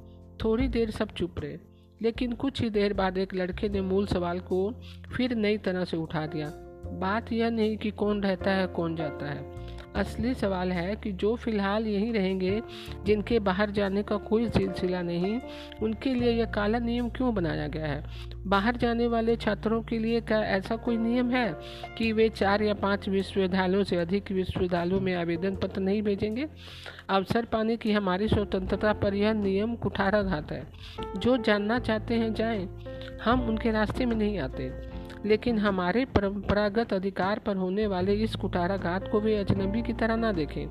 थोड़ी 0.44 0.68
देर 0.68 0.90
सब 0.90 1.08
चुप 1.08 1.38
रहे। 1.38 1.58
लेकिन 2.02 2.32
कुछ 2.32 2.62
ही 2.62 2.70
देर 2.70 2.92
बाद 2.92 3.18
एक 3.18 3.34
लड़के 3.34 3.68
ने 3.68 3.80
मूल 3.80 4.06
सवाल 4.06 4.40
को 4.40 4.80
फिर 5.16 5.34
नई 5.34 5.58
तरह 5.58 5.84
से 5.84 5.96
उठा 5.96 6.26
दिया। 6.26 6.52
बात 6.86 7.32
यह 7.32 7.50
नहीं 7.50 7.76
कि 7.76 7.90
कौन 7.90 8.22
रहता 8.22 8.50
है, 8.50 8.66
कौन 8.66 8.96
जाता 8.96 9.26
है। 9.26 9.75
असली 9.96 10.34
सवाल 10.34 10.72
है 10.72 10.96
कि 10.96 11.12
जो 11.12 11.36
फ़िलहाल 11.36 11.86
यहीं 11.86 12.12
रहेंगे, 12.12 12.62
जिनके 13.04 13.38
बाहर 13.38 13.70
जाने 13.70 14.02
का 14.02 14.16
कोई 14.16 14.48
सिलसिला 14.48 15.02
नहीं, 15.02 15.40
उनके 15.82 16.14
लिए 16.14 16.32
यह 16.32 16.44
काला 16.44 16.78
नियम 16.78 17.08
क्यों 17.08 17.34
बनाया 17.34 17.68
गया 17.68 17.86
है? 17.86 18.04
बाहर 18.46 18.76
जाने 18.76 19.06
वाले 19.06 19.36
छात्रों 19.36 19.82
के 19.82 19.98
लिए 19.98 20.20
क्या 20.20 20.40
ऐसा 20.40 20.76
कोई 20.76 20.96
नियम 20.96 21.30
है 21.30 21.56
कि 21.98 22.12
वे 22.12 22.28
चार 22.28 22.62
या 22.62 22.74
पाँच 22.74 23.08
विश्वविद्यालयों 23.08 23.84
से 23.84 23.96
अधिक 23.96 24.32
विश्वविद्यालयों 24.32 25.00
में 25.00 25.14
आवेदन 25.14 25.56
पत्र 25.56 25.80
नहीं 25.80 26.02
भेजेंगे? 26.02 26.46
अवसर 27.08 27.44
पाने 27.44 27.76
की 27.76 27.92
हमारी 27.92 28.28
स्वतंत्रता 28.28 28.92
पर 28.92 29.14
यह 29.14 29.32
नियम 29.32 29.74
कुठाराघात 29.74 30.52
है। 30.52 30.66
जो 31.18 31.36
जानना 31.36 31.78
चाहते 31.78 32.14
हैं 32.14 32.34
जाएँ। 32.34 32.68
हम 33.24 33.48
उनके 33.48 33.70
रास्ते 33.70 34.06
में 34.06 34.16
नहीं 34.16 34.38
आते। 34.38 34.95
लेकिन 35.26 35.58
हमारे 35.58 36.04
परंपरागत 36.04 36.92
अधिकार 36.92 37.38
पर 37.38 37.56
होने 37.56 37.86
वाले 37.86 38.14
इस 38.14 38.34
कुटाराघात 38.34 39.08
को 39.12 39.20
वे 39.20 39.36
अजनबी 39.36 39.82
की 39.82 39.92
तरह 39.92 40.16
ना 40.16 40.32
देखें। 40.32 40.66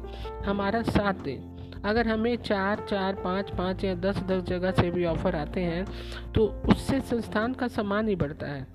हमारा 0.46 0.82
साथ 0.84 1.14
दें। 1.14 1.82
अगर 1.82 2.08
हमें 2.08 2.36
चार 2.36 2.86
चार, 2.90 3.16
पाँच 3.16 3.50
पाँच 3.50 3.84
या 3.84 3.94
दस 3.96 4.18
दस 4.24 4.44
जगह 4.44 4.72
से 4.72 4.90
भी 4.92 5.06
ऑफ़र 5.06 5.36
आते 5.36 5.62
हैं 5.62 5.86
तो 6.34 6.46
उससे 6.70 7.00
संस्थान 7.02 7.54
का 7.54 7.68
सम्मान 7.68 8.08
ही 8.10 8.16
बढ़ता 8.16 8.48
है। 8.48 8.68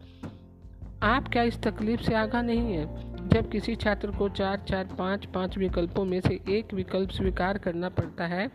आप 1.03 1.29
क्या 1.29 1.43
इस 1.43 1.63
तकलीफ़ 1.63 2.03
से 2.03 2.15
आगा 2.15 2.43
नहीं 2.43 2.73
है? 2.73 3.29
जब 3.29 3.49
किसी 3.51 3.75
छात्र 3.77 4.11
को 4.11 4.29
चार 4.29 4.65
चार, 4.69 4.89
पाँच 4.99 5.25
पाँच 5.27 5.57
विकल्पों 5.59 6.05
में 6.05 6.21
से 6.21 6.39
एक 6.49 6.75
विकल्प 6.75 7.11
स्वीकार 7.11 7.59
करना 7.59 7.89
पड़ता 7.89 8.27
है 8.27 8.51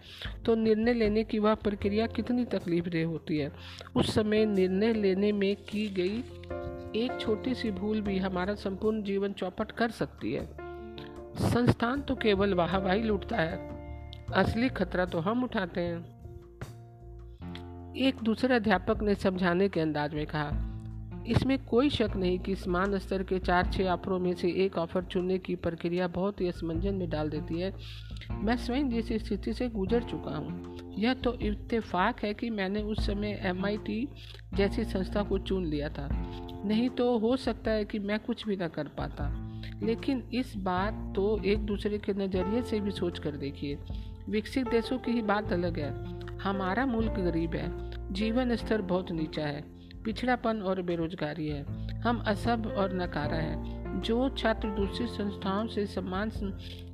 तो 0.45 0.55
निर्णय 0.55 0.93
लेने 0.93 1.23
की 1.23 1.39
वह 1.39 1.53
प्रक्रिया 1.55 2.07
कितनी 2.07 2.45
तकलीफ़ 2.45 2.89
दे 2.89 3.03
होती 3.03 3.37
है? 3.37 3.51
उस 3.95 4.13
समय 4.13 4.45
निर्णय 4.45 4.93
लेने 4.93 5.31
में 5.31 5.55
की 5.69 5.87
गई 5.89 6.23
एक 6.95 7.19
छोटी 7.19 7.55
सी 7.55 7.71
भूल 7.71 8.01
भी 8.01 8.17
हमारा 8.17 8.55
संपूर्ण 8.55 9.03
जीवन 9.03 9.33
चौपट 9.33 9.71
कर 9.71 9.91
सकती 9.91 10.33
है। 10.33 10.45
संस्थान 11.53 12.01
तो 12.01 12.15
केवल 12.15 12.53
वाहवाही 12.53 13.03
लूटता 13.03 13.37
है। 13.37 13.57
असली 14.33 14.69
खतरा 14.69 15.05
तो 15.05 15.19
हम 15.19 15.43
उठाते 15.43 15.81
हैं। 15.81 16.15
एक 17.95 18.15
दूसरे 18.23 18.55
अध्यापक 18.55 19.01
ने 19.01 19.15
समझाने 19.15 19.69
के 19.69 19.79
अंदाज 19.79 20.13
में 20.13 20.27
कहा 20.27 20.74
इसमें 21.27 21.57
कोई 21.65 21.89
शक 21.89 22.15
नहीं 22.15 22.37
कि 22.39 22.55
समान 22.55 22.97
स्तर 22.97 23.23
के 23.23 23.39
चार 23.39 23.69
छः 23.73 23.89
ऑफरों 23.89 24.19
में 24.19 24.33
से 24.33 24.49
एक 24.65 24.77
ऑफ़र 24.77 25.03
चुनने 25.03 25.37
की 25.37 25.55
प्रक्रिया 25.57 26.07
बहुत 26.07 26.41
ही 26.41 26.47
असमंजन 26.47 26.95
में 26.95 27.09
डाल 27.09 27.29
देती 27.29 27.59
है। 27.59 27.73
मैं 28.43 28.55
स्वयं 28.57 28.89
जिस 28.89 29.11
स्थिति 29.23 29.53
से 29.53 29.67
गुजर 29.69 30.03
चुका 30.03 30.35
हूँ, 30.35 30.93
यह 30.97 31.13
तो 31.13 31.33
इत्तेफाक 31.41 32.23
है 32.23 32.33
कि 32.33 32.49
मैंने 32.49 32.81
उस 32.81 33.05
समय 33.05 33.39
एमआईटी 33.43 34.07
जैसी 34.53 34.83
संस्था 34.85 35.23
को 35.23 35.37
चुन 35.39 35.65
लिया 35.65 35.89
था। 35.89 36.07
नहीं 36.65 36.89
तो 36.89 37.17
हो 37.19 37.35
सकता 37.37 37.71
है 37.71 37.85
कि 37.85 37.99
मैं 37.99 38.19
कुछ 38.19 38.45
भी 38.47 38.55
ना 38.55 38.67
कर 38.67 38.87
पाता, 38.97 39.29
लेकिन 39.83 40.23
इस 40.33 40.55
बात 40.57 41.13
तो 41.15 41.39
एक 41.45 41.65
दूसरे 41.65 41.97
के 41.97 42.13
नज़रिए 42.15 42.61
से 42.61 42.79
भी 42.79 42.91
सोच 42.91 43.19
कर 43.19 43.37
देखिए। 43.37 43.77
विकसित 44.29 44.67
देशों 44.67 44.97
की 44.97 45.11
ही 45.11 45.21
बात 45.23 45.51
अलग 45.53 45.79
है। 45.79 45.93
हमारा 46.39 46.85
मुल्क 46.85 47.19
गरीब 47.19 47.55
है, 47.55 47.69
जीवन 48.13 48.55
स्तर 48.55 48.81
बहुत 48.83 49.11
नीचा 49.11 49.45
है। 49.45 49.63
पिछड़ापन 50.05 50.61
और 50.61 50.81
बेरोजगारी 50.81 51.47
है। 51.47 51.63
हम 52.01 52.23
असभ 52.27 52.67
और 52.77 52.93
नकारा 52.93 53.37
है। 53.37 54.01
जो 54.01 54.27
छात्र 54.29 54.69
दूसरी 54.69 55.07
संस्थाओं 55.07 55.67
से 55.67 55.85
सम्मान 55.85 56.29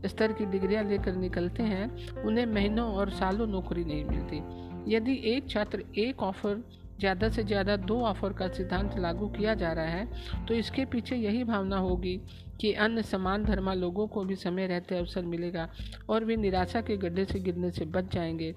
स्तर 0.08 0.32
की 0.32 0.46
डिग्रियाँ 0.48 0.84
लेकर 0.84 1.16
निकलते 1.16 1.64
हैं, 1.64 2.14
उन्हें 2.24 2.46
महीनों 2.46 2.92
और 2.92 3.10
सालों 3.12 3.48
नौकरी 3.48 3.84
नहीं 3.84 4.06
मिलती। 4.06 4.94
यदि 4.96 5.22
एक 5.26 5.50
छात्र 5.50 5.84
एक 5.98 6.22
ऑफ़र, 6.24 6.64
ज़्यादा 7.00 7.30
से 7.30 7.44
ज़्यादा 7.44 7.76
दो 7.78 8.00
ऑफ़र 8.02 8.34
का 8.34 8.48
सिद्धांत 8.48 8.98
लागू 9.00 9.28
किया 9.28 9.54
जा 9.54 9.72
रहा 9.74 9.86
है 9.86 10.46
तो 10.48 10.54
इसके 10.54 10.86
पीछे 10.86 11.16
यही 11.16 11.44
भावना 11.44 11.78
होगी 11.78 12.16
कि 12.62 12.74
अन्य 12.76 13.02
समान 13.04 13.44
धर्मा 13.44 13.74
लोगों 13.74 14.08
को 14.08 14.24
भी 14.24 14.36
समय 14.36 14.68
रहते 14.68 14.98
अवसर 14.98 15.26
मिलेगा 15.26 15.68
और 16.10 16.26
वे 16.26 16.36
निराशा 16.36 16.82
के 16.82 16.98
गड्ढे 16.98 17.26
से 17.26 17.40
गिरने 17.40 17.72
से 17.72 17.86
बच 17.88 18.14
जाएँगे। 18.14 18.54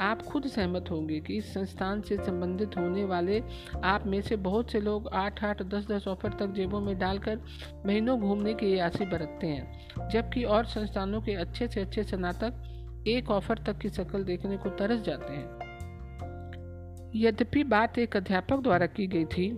आप 0.00 0.22
खुद 0.22 0.46
सहमत 0.46 0.84
होंगे 0.90 1.20
कि 1.20 1.36
इस 1.36 1.52
संस्थान 1.54 2.00
से 2.00 2.16
संबंधित 2.16 2.76
होने 2.78 3.04
वाले 3.04 3.42
आप 3.84 4.06
में 4.06 4.20
से 4.22 4.36
बहुत 4.36 4.70
से 4.70 4.80
लोग 4.80 5.08
आठ 5.08 5.44
आठ, 5.44 5.62
दस 5.62 5.86
दस 5.88 6.08
ऑफ़र 6.08 6.32
तक 6.32 6.46
जेबों 6.46 6.80
में 6.80 6.98
डालकर 6.98 7.40
महीनों 7.86 8.18
घूमने 8.20 8.54
की 8.54 8.78
आसी 8.78 9.04
बरतते 9.04 9.46
हैं। 9.46 10.08
जबकि 10.08 10.42
और 10.44 10.64
संस्थानों 10.64 11.20
के 11.22 11.32
अच्छे 11.32 11.68
से 11.68 11.80
अच्छे 11.80 12.02
स्नातक 12.04 13.04
एक 13.08 13.30
ऑफ़र 13.30 13.58
तक 13.58 13.78
की 13.78 13.88
शक्ल 13.88 14.22
देखने 14.24 14.56
को 14.56 14.68
तरस 14.68 15.00
जाते 15.00 15.32
हैं। 15.32 15.62
यद्यपि 17.16 17.64
बात 17.64 17.98
एक 17.98 18.16
अध्यापक 18.16 18.62
द्वारा 18.62 18.86
की 18.86 19.06
गई 19.06 19.24
थी, 19.24 19.50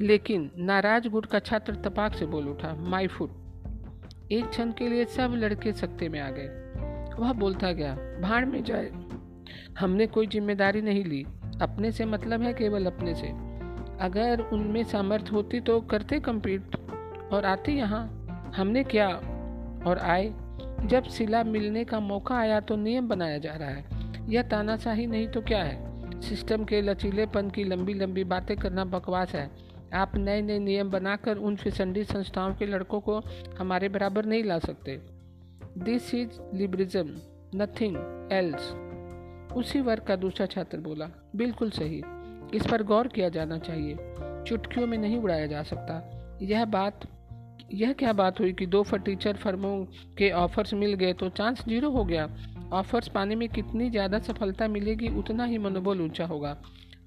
लेकिन 0.00 0.50
नाराज़ 0.56 1.08
गुट 1.08 1.26
का 1.26 1.38
छात्र 1.38 1.74
तपाक 1.74 2.14
से 2.14 2.26
बोल 2.26 2.48
उठा 2.48 2.74
माई 2.74 3.06
फुट, 3.06 3.30
एक 4.32 4.48
क्षण 4.48 4.72
के 4.72 4.88
लिए 4.88 5.04
सब 5.04 5.32
लड़के 5.34 5.72
सत्ते 5.72 6.08
में 6.08 6.20
आ 6.20 6.30
गए। 6.30 6.48
वह 7.18 7.32
बोलता 7.32 7.72
गया, 7.72 7.94
भाड़ 8.20 8.44
में 8.44 8.62
जाए। 8.64 8.90
हमने 9.80 10.06
कोई 10.06 10.26
ज़िम्मेदारी 10.26 10.82
नहीं 10.82 11.04
ली। 11.04 11.26
अपने 11.62 11.92
से 11.92 12.04
मतलब 12.04 12.42
है 12.42 12.52
केवल 12.54 12.86
अपने 12.86 13.14
से। 13.14 13.26
अगर 14.00 14.40
उनमें 14.40 14.84
सामर्थ्य 14.84 15.30
होती 15.32 15.60
तो 15.60 15.80
करते 15.80 16.20
कंप्लीट 16.20 16.76
और 17.32 17.44
आते 17.44 17.72
यहाँ। 17.72 18.26
हमने 18.56 18.84
क्या? 18.84 19.08
और 19.86 19.98
आए। 19.98 20.34
जब 20.86 21.04
सिला 21.04 21.44
मिलने 21.44 21.84
का 21.84 22.00
मौका 22.00 22.36
आया 22.36 22.60
तो 22.60 22.76
नियम 22.76 23.08
बनाया 23.08 23.38
जा 23.38 23.52
रहा 23.52 23.68
है। 23.68 23.84
यह 24.28 24.42
तानाशाही 24.42 25.06
नहीं 25.06 25.28
तो 25.28 25.40
क्या 25.40 25.62
है? 25.62 26.20
सिस्टम 26.20 26.64
के 26.64 26.82
लचीलेपन 26.82 27.50
की 27.50 27.64
लंबी 27.64 27.94
लंबी 27.94 28.24
बातें 28.24 28.56
करना 28.56 28.84
बकवास 28.84 29.34
है। 29.34 29.50
आप 29.94 30.16
नए 30.16 30.42
नए 30.42 30.58
नियम 30.58 30.90
बनाकर 30.90 31.36
उन 31.36 31.56
फिसंडी 31.56 32.04
संस्थाओं 32.04 32.54
के 32.54 32.66
लड़कों 32.66 33.00
को 33.00 33.22
हमारे 33.58 33.88
बराबर 33.88 34.24
नहीं 34.24 34.44
ला 34.44 34.58
सकते। 34.58 35.00
This 35.78 36.14
is 36.14 36.56
liberalism 36.56 37.16
nothing 37.54 38.28
else 38.32 38.89
उसी 39.52 39.80
वर्ग 39.80 40.02
का 40.02 40.16
दूसरा 40.16 40.46
छात्र 40.46 40.78
बोला, 40.78 41.08
बिल्कुल 41.36 41.70
सही। 41.70 42.02
इस 42.54 42.66
पर 42.70 42.82
गौर 42.82 43.08
किया 43.08 43.28
जाना 43.28 43.58
चाहिए। 43.58 43.96
चुटकियों 44.46 44.86
में 44.86 44.98
नहीं 44.98 45.18
उड़ाया 45.18 45.46
जा 45.46 45.62
सकता। 45.62 46.38
यह 46.42 46.64
बात, 46.64 47.00
यह 47.72 47.92
क्या 47.92 48.12
बात 48.12 48.40
हुई 48.40 48.52
कि 48.52 48.66
दो 48.66 48.82
फर्टीचर 48.82 49.36
फर्मों 49.36 49.84
के 50.18 50.30
ऑफर्स 50.30 50.74
मिल 50.74 50.94
गए 50.94 51.12
तो 51.12 51.28
चांस 51.28 51.64
ज़ीरो 51.68 51.90
हो 51.90 52.04
गया? 52.04 52.28
ऑफर्स 52.72 53.08
पाने 53.08 53.34
में 53.34 53.48
कितनी 53.48 53.90
ज़्यादा 53.90 54.18
सफलता 54.18 54.68
मिलेगी 54.68 55.08
उतना 55.08 55.44
ही 55.44 55.58
मनोबल 55.58 56.00
ऊँचा 56.00 56.26
होगा। 56.26 56.56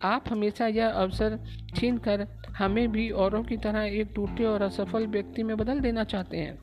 आप 0.03 0.23
हमेशा 0.29 0.67
यह 0.67 0.89
अवसर 0.89 1.37
छीन 1.75 1.97
कर 1.97 2.27
हमें 2.57 2.91
भी 2.91 3.09
औरों 3.09 3.43
की 3.43 3.57
तरह 3.57 3.83
एक 3.83 4.11
टूटे 4.15 4.43
और 4.43 4.61
असफल 4.61 5.07
व्यक्ति 5.07 5.43
में 5.43 5.55
बदल 5.57 5.79
देना 5.79 6.03
चाहते 6.03 6.37
हैं। 6.37 6.57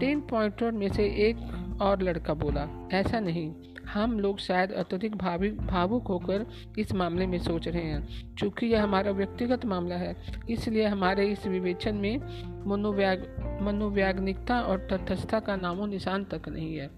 टेन 0.00 0.20
पॉइंटर 0.20 0.70
में 0.70 0.88
से 0.88 1.04
एक 1.28 1.36
और 1.78 2.02
लड़का 2.02 2.34
बोला, 2.34 2.66
ऐसा 2.92 3.20
नहीं। 3.20 3.52
हम 3.84 4.18
लोग 4.20 4.38
शायद 4.38 4.72
अत्यधिक 4.72 5.16
भाविक 5.16 5.60
भावुक 5.60 6.06
होकर 6.06 6.46
इस 6.78 6.92
मामले 6.94 7.26
में 7.26 7.38
सोच 7.38 7.68
रहे 7.68 7.82
हैं। 7.82 8.34
चूँकि 8.36 8.66
यह 8.66 8.82
हमारा 8.82 9.10
व्यक्तिगत 9.10 9.64
मामला 9.64 9.96
है, 9.96 10.14
इसलिए 10.50 10.86
हमारे 10.86 11.26
इस 11.26 11.46
विवेचन 11.46 11.94
में 11.94 12.64
मनोव्याग 12.66 13.26
मनोवैज्ञानिकता 13.62 14.60
और 14.60 14.86
तथस्थता 14.92 15.40
का 15.40 15.56
नामो 15.56 15.86
निशान 15.86 16.24
तक 16.24 16.48
नहीं 16.48 16.76
है। 16.76 16.90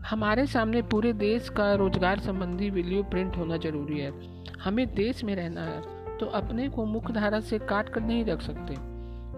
हमारे 0.00 0.46
सामने 0.46 0.82
पूरे 0.84 1.12
देश 1.14 1.48
का 1.48 1.72
रोज़गार 1.74 2.18
संबंधी 2.20 2.70
वीडियो 2.70 3.02
प्रिंट 3.02 3.36
होना 3.36 3.56
ज़रूरी 3.56 4.00
है। 4.00 4.12
हमें 4.60 4.86
देश 4.94 5.24
में 5.24 5.34
रहना 5.36 5.64
है 5.64 6.18
तो 6.18 6.26
अपने 6.34 6.68
को 6.68 6.84
मुख्य 6.86 7.12
धारा 7.12 7.40
से 7.40 7.58
काट 7.60 7.88
कर 7.88 8.00
नहीं 8.02 8.24
रख 8.24 8.42
सकते। 8.42 8.74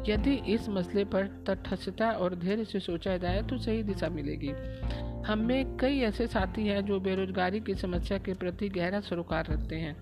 यदि 0.06 0.34
इस 0.34 0.68
मसले 0.68 1.04
पर 1.04 1.26
तटस्थता 1.46 2.10
और 2.10 2.34
धैर्य 2.34 2.64
से 2.64 2.80
सोचा 2.80 3.16
जाए 3.16 3.42
तो 3.42 3.58
सही 3.58 3.82
दिशा 3.82 4.08
मिलेगी। 4.08 4.48
हम 5.26 5.48
कई 5.80 5.98
ऐसे 5.98 6.26
साथी 6.26 6.66
हैं 6.66 6.84
जो 6.84 7.00
बेरोजगारी 7.00 7.60
की 7.60 7.74
समस्या 7.74 8.18
के 8.18 8.34
प्रति 8.34 8.68
गहरा 8.68 9.00
सरोकार 9.00 9.46
रखते 9.46 9.76
हैं। 9.76 9.96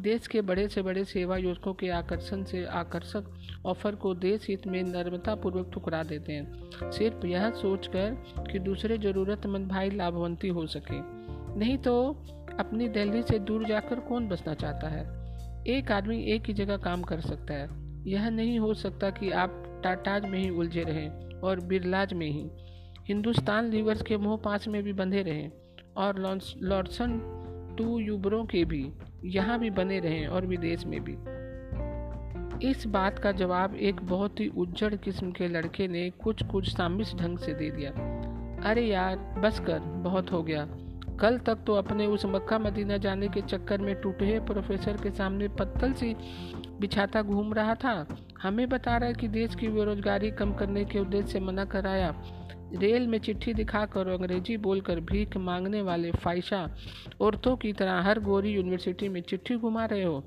देश 0.00 0.26
के 0.26 0.40
बड़े 0.40 0.68
से 0.68 0.82
बड़े 0.82 1.04
सेवा 1.04 1.36
योजकों 1.36 1.74
के 1.74 1.88
आकर्षण 1.88 2.44
से 2.44 2.66
आकर्षक 2.66 3.24
ऑफ़र 3.66 3.94
को 3.94 4.14
देश 4.14 4.46
हित 4.48 4.66
में 4.66 4.82
नर्मतापूर्वक 4.82 5.70
ठुकरा 5.74 6.02
देते 6.02 6.32
हैं। 6.32 6.70
सिर्फ़ 6.90 7.26
यह 7.26 7.50
सोचकर 7.50 8.24
कि 8.52 8.58
दूसरे 8.58 8.98
जरूरतमंद 8.98 9.68
भाई 9.68 9.90
लाभवंती 9.90 10.48
हो 10.48 10.66
सके। 10.66 11.00
नहीं 11.58 11.78
तो 11.78 12.10
अपनी 12.60 12.88
दिल्ली 12.88 13.22
से 13.22 13.38
दूर 13.38 13.66
जाकर 13.66 14.00
कौन 14.00 14.28
बसना 14.28 14.54
चाहता 14.54 14.88
है? 14.88 15.02
एक 15.66 15.92
आदमी 15.92 16.24
एक 16.24 16.42
ही 16.46 16.52
जगह 16.52 16.76
काम 16.76 17.02
कर 17.02 17.20
सकता 17.20 17.54
है। 17.54 17.87
यह 18.08 18.30
नहीं 18.30 18.58
हो 18.58 18.74
सकता 18.74 19.10
कि 19.10 19.30
आप 19.30 19.80
टाटाज 19.84 20.24
में 20.24 20.38
ही 20.38 20.50
उलझे 20.50 20.82
रहें 20.82 21.40
और 21.40 21.60
बिरलाज 21.60 22.12
में 22.12 22.30
ही। 22.30 22.50
हिंदुस्तान 23.08 23.70
लीवर्स 23.70 24.02
के 24.02 24.16
मोह 24.16 24.36
पास 24.36 24.68
में 24.68 24.82
भी 24.82 24.92
बंधे 24.92 25.22
रहें 25.22 25.50
और 25.96 26.18
लॉर्सन 26.62 27.34
टू 27.78 27.98
यूबरों 27.98 28.44
के 28.44 28.64
भी 28.64 28.92
यहाँ 29.24 29.58
भी 29.58 29.70
बने 29.70 29.98
रहें 29.98 30.26
और 30.26 30.46
विदेश 30.46 30.86
में 30.86 31.00
भी। 31.04 31.16
इस 32.70 32.86
बात 32.86 33.18
का 33.18 33.32
जवाब 33.32 33.74
एक 33.74 34.00
बहुत 34.02 34.40
ही 34.40 34.48
उज्जड़ 34.48 34.94
किस्म 34.94 35.30
के 35.30 35.48
लड़के 35.48 35.88
ने 35.88 36.10
कुछ 36.10 36.42
कुछ 36.42 36.68
सामिश 36.76 37.14
ढंग 37.14 37.38
से 37.38 37.54
दे 37.54 37.70
दिया। 37.70 37.90
अरे 38.70 38.86
यार, 38.86 39.16
बस 39.16 39.60
कर, 39.60 39.78
बहुत 39.78 40.32
हो 40.32 40.42
गया। 40.42 40.68
कल 41.20 41.38
तक 41.38 41.58
तो 41.66 41.74
अपने 41.74 42.06
उस 42.06 42.24
मक्का 42.26 42.58
मदीना 42.58 42.96
जाने 42.96 43.28
के 43.28 43.40
चक्कर 43.40 43.78
में 43.78 43.94
टूटे 44.00 44.38
प्रोफेसर 44.40 44.96
के 44.96 45.10
सामने 45.10 45.48
पत्तल 45.48 45.92
सी 45.92 46.14
बिछाता 46.80 47.22
घूम 47.22 47.52
रहा 47.54 47.74
था। 47.74 48.06
हमें 48.42 48.68
बता 48.68 48.96
रहा 48.96 49.08
है 49.08 49.14
कि 49.14 49.28
देश 49.28 49.54
की 49.54 49.68
बेरोजगारी 49.68 50.30
कम 50.30 50.54
करने 50.54 50.84
के 50.84 50.98
उद्देश्य 50.98 51.28
से 51.28 51.40
मना 51.40 51.64
कराया। 51.64 52.14
रेल 52.74 53.06
में 53.06 53.18
चिट्ठी 53.18 53.54
दिखाकर 53.54 54.08
अंग्रेज़ी 54.08 54.56
बोलकर 54.56 55.00
भीख 55.00 55.36
मांगने 55.36 55.82
वाले 55.82 56.10
फाइशा 56.12 56.76
औरतों 57.20 57.56
की 57.56 57.72
तरह 57.72 58.00
हर 58.00 58.18
गोरी 58.20 58.50
यूनिवर्सिटी 58.50 59.08
में 59.08 59.20
चिट्ठी 59.20 59.56
घुमा 59.56 59.84
रहे 59.84 60.02
हो। 60.02 60.24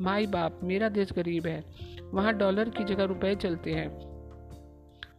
माई 0.00 0.26
बाप, 0.26 0.60
मेरा 0.62 0.88
देश 0.88 1.12
गरीब 1.12 1.46
है। 1.46 1.64
वहाँ 2.12 2.34
डॉलर 2.34 2.68
की 2.68 2.84
जगह 2.84 3.04
रुपए 3.04 3.34
चलते 3.34 3.72
हैं। 3.72 4.13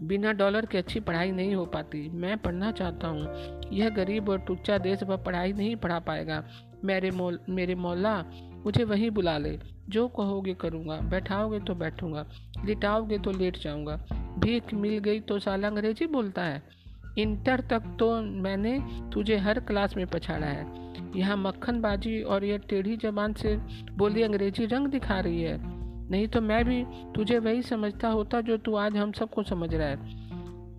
बिना 0.03 0.31
डॉलर 0.31 0.65
के 0.65 0.77
अच्छी 0.77 0.99
पढ़ाई 0.99 1.31
नहीं 1.31 1.55
हो 1.55 1.65
पाती। 1.65 2.09
मैं 2.09 2.37
पढ़ना 2.37 2.71
चाहता 2.71 3.07
हूँ। 3.07 3.27
यह 3.73 3.89
गरीब 3.89 4.29
और 4.29 4.39
टुच्चा 4.39 4.77
देश 4.77 5.03
वह 5.03 5.15
पढ़ाई 5.15 5.53
नहीं 5.53 5.75
पढ़ा 5.75 5.99
पाएगा। 5.99 6.43
मेरे 6.83 7.11
मोल, 7.11 7.39
मेरे 7.49 7.75
मौला, 7.75 8.25
मुझे 8.65 8.83
वहीं 8.83 9.11
बुला 9.11 9.37
ले। 9.37 9.59
जो 9.89 10.07
कहोगे 10.07 10.53
करूँगा। 10.53 10.97
बैठाओगे 10.97 11.59
तो 11.59 11.75
बैठूँगा। 11.75 12.25
लिटाओगे 12.65 13.17
तो 13.17 13.31
लेट 13.31 13.57
जाऊँगा। 13.57 13.95
भीख 14.39 14.73
मिल 14.73 14.97
गई 14.97 15.19
तो 15.19 15.39
साला 15.39 15.67
अंग्रेज़ी 15.67 16.07
बोलता 16.07 16.43
है। 16.43 16.63
इंटर 17.17 17.59
तक 17.59 17.95
तो 17.99 18.21
मैंने 18.21 18.79
तुझे 19.13 19.37
हर 19.37 19.59
क्लास 19.59 19.97
में 19.97 20.07
पछाड़ा 20.07 20.47
है। 20.47 20.93
यहाँ 21.15 21.37
मक्खनबाजी 21.37 22.21
और 22.21 22.45
यह 22.45 22.57
टेढ़ी 22.57 22.97
जबान 22.97 23.33
से 23.33 23.57
बोली 23.97 24.21
अंग्रेज़ी 24.21 24.65
रंग 24.65 24.87
दिखा 24.87 25.19
रही 25.19 25.41
है। 25.41 25.84
नहीं 26.11 26.27
तो 26.27 26.41
मैं 26.41 26.63
भी 26.65 26.83
तुझे 27.15 27.37
वही 27.39 27.61
समझता 27.61 28.09
होता 28.09 28.41
जो 28.41 28.57
तू 28.57 28.75
आज 28.75 28.97
हम 28.97 29.11
सबको 29.11 29.43
समझ 29.43 29.73
रहा 29.73 29.87
है। 29.87 30.23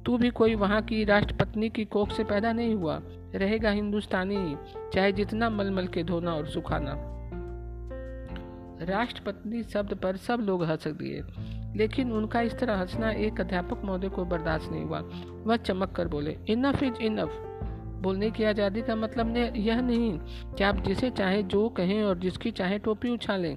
तू 0.05 0.17
भी 0.19 0.31
कोई 0.31 0.55
वहाँ 0.55 0.81
की 0.83 1.05
राष्ट्रपत्नी 1.05 1.69
की 1.71 1.85
कोख 1.85 2.11
से 2.11 2.25
पैदा 2.25 2.53
नहीं 2.53 2.75
हुआ। 2.75 3.01
रहेगा 3.35 3.71
हिंदुस्तानी 3.71 4.37
ही, 4.37 4.57
चाहे 4.95 5.12
जितना 5.12 5.51
मलमल 5.51 5.87
के 5.87 6.03
धोना 6.05 6.35
और 6.35 6.47
सुखाना। 6.47 6.95
राष्ट्रपत्नी 8.83 9.62
शब्द 9.62 9.95
पर 9.95 10.17
सब 10.17 10.41
लोग 10.41 10.65
हंस 10.65 10.87
दिए, 10.89 11.23
लेकिन 11.77 12.12
उनका 12.12 12.41
इस 12.41 12.59
तरह 12.59 12.77
हंसना 12.77 13.11
एक 13.11 13.41
अध्यापक 13.41 13.83
महोदय 13.85 14.09
को 14.09 14.25
बर्दाश्त 14.25 14.71
नहीं 14.71 14.85
हुआ। 14.85 15.01
वह 15.47 15.57
चमक 15.57 15.93
कर 15.93 16.09
बोले 16.09 16.37
इनफ 16.49 16.83
इज़ 16.83 17.03
इनफ 17.03 17.43
बोलने 18.03 18.31
की 18.31 18.45
आज़ादी 18.45 18.83
का 18.83 18.97
मतलब 18.97 19.37
यह 19.37 19.81
नहीं 19.81 20.19
कि 20.55 20.65
आप 20.65 20.83
जिसे 20.85 21.11
चाहे 21.11 21.43
जो 21.43 21.69
कहें 21.69 22.03
और 22.03 22.19
जिसकी 22.19 22.51
चाहे 22.51 22.79
टोपी 22.79 23.11
उछालें। 23.11 23.57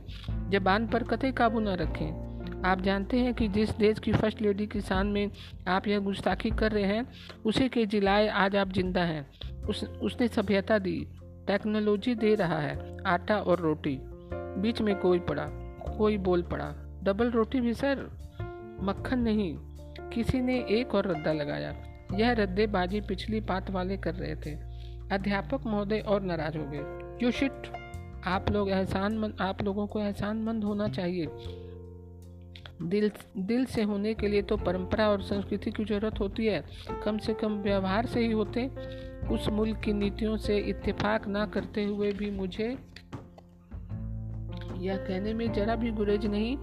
जबान 0.49 0.87
पर 0.87 1.03
कतई 1.03 1.31
काबू 1.31 1.59
न 1.59 1.67
रखें। 1.67 2.29
आप 2.65 2.81
जानते 2.81 3.19
हैं 3.19 3.33
कि 3.33 3.47
जिस 3.47 3.69
देश 3.69 3.99
की 3.99 4.11
फ़र्स्ट 4.11 4.41
लेडी 4.41 4.67
की 4.67 4.81
शान 4.81 5.07
में 5.07 5.31
आप 5.67 5.87
यह 5.87 5.99
गुस्ताखी 5.99 6.49
कर 6.49 6.71
रहे 6.71 6.83
हैं, 6.83 7.05
उसी 7.45 7.69
के 7.69 7.85
जिलाए 7.85 8.27
आज 8.27 8.55
आप 8.55 8.71
ज़िंदा 8.71 9.01
हैं। 9.01 9.27
उस, 9.65 9.83
उसने 9.83 10.27
सभ्यता 10.27 10.79
दी, 10.79 11.07
टेक्नोलॉजी 11.47 12.15
दे 12.15 12.35
रहा 12.35 12.59
है, 12.59 12.97
आटा 13.05 13.37
और 13.37 13.59
रोटी। 13.59 13.99
बीच 14.33 14.81
में 14.81 14.95
कोई 14.99 15.19
पड़ा, 15.19 15.45
कोई 15.97 16.17
बोल 16.17 16.41
पड़ा, 16.41 16.99
डबल 17.03 17.31
रोटी 17.31 17.61
भी 17.61 17.73
सर, 17.73 17.97
मक्खन 18.81 19.19
नहीं। 19.19 19.57
किसी 20.09 20.41
ने 20.41 20.65
एक 20.69 20.95
और 20.95 21.07
रद्दा 21.07 21.33
लगाया। 21.33 21.75
यह 22.13 22.31
रद्देबाजी 22.31 23.01
पिछली 23.01 23.39
पात 23.39 23.69
वाले 23.69 23.97
कर 23.97 24.15
रहे 24.15 24.35
थे। 24.35 24.51
अध्यापक 25.11 25.61
महोदय 25.65 25.99
और 25.99 26.21
नाराज़ 26.21 26.57
हो 26.57 26.65
गए। 26.65 27.17
यू 27.25 27.31
शिट 27.31 27.78
आप 28.27 28.49
लोग 28.51 28.69
एहसान 28.69 29.17
मंद, 29.17 29.37
आप 29.41 29.61
लोगों 29.63 29.85
को 29.87 29.99
एहसान 29.99 30.43
मंद 30.43 30.63
होना 30.63 30.87
चाहिए। 30.87 31.27
दिल 32.81 33.11
दिल 33.37 33.65
से 33.65 33.83
होने 33.83 34.13
के 34.13 34.27
लिए 34.27 34.41
तो 34.41 34.57
परंपरा 34.57 35.07
और 35.09 35.21
संस्कृति 35.21 35.71
की 35.71 35.85
ज़रूरत 35.85 36.19
होती 36.19 36.45
है। 36.45 36.63
कम 37.05 37.17
से 37.17 37.33
कम 37.33 37.57
व्यवहार 37.61 38.05
से 38.05 38.19
ही 38.19 38.31
होते। 38.31 38.65
उस 39.31 39.47
मुल्क 39.49 39.79
की 39.79 39.93
नीतियों 39.93 40.37
से 40.37 40.57
इत्तेफाक 40.59 41.27
ना 41.27 41.45
करते 41.45 41.83
हुए 41.83 42.11
भी 42.11 42.31
मुझे 42.31 42.67
यह 44.77 44.97
कहने 44.97 45.33
में 45.33 45.51
जरा 45.53 45.75
भी 45.75 45.91
गुरेज 45.91 46.25
नहीं 46.25 46.55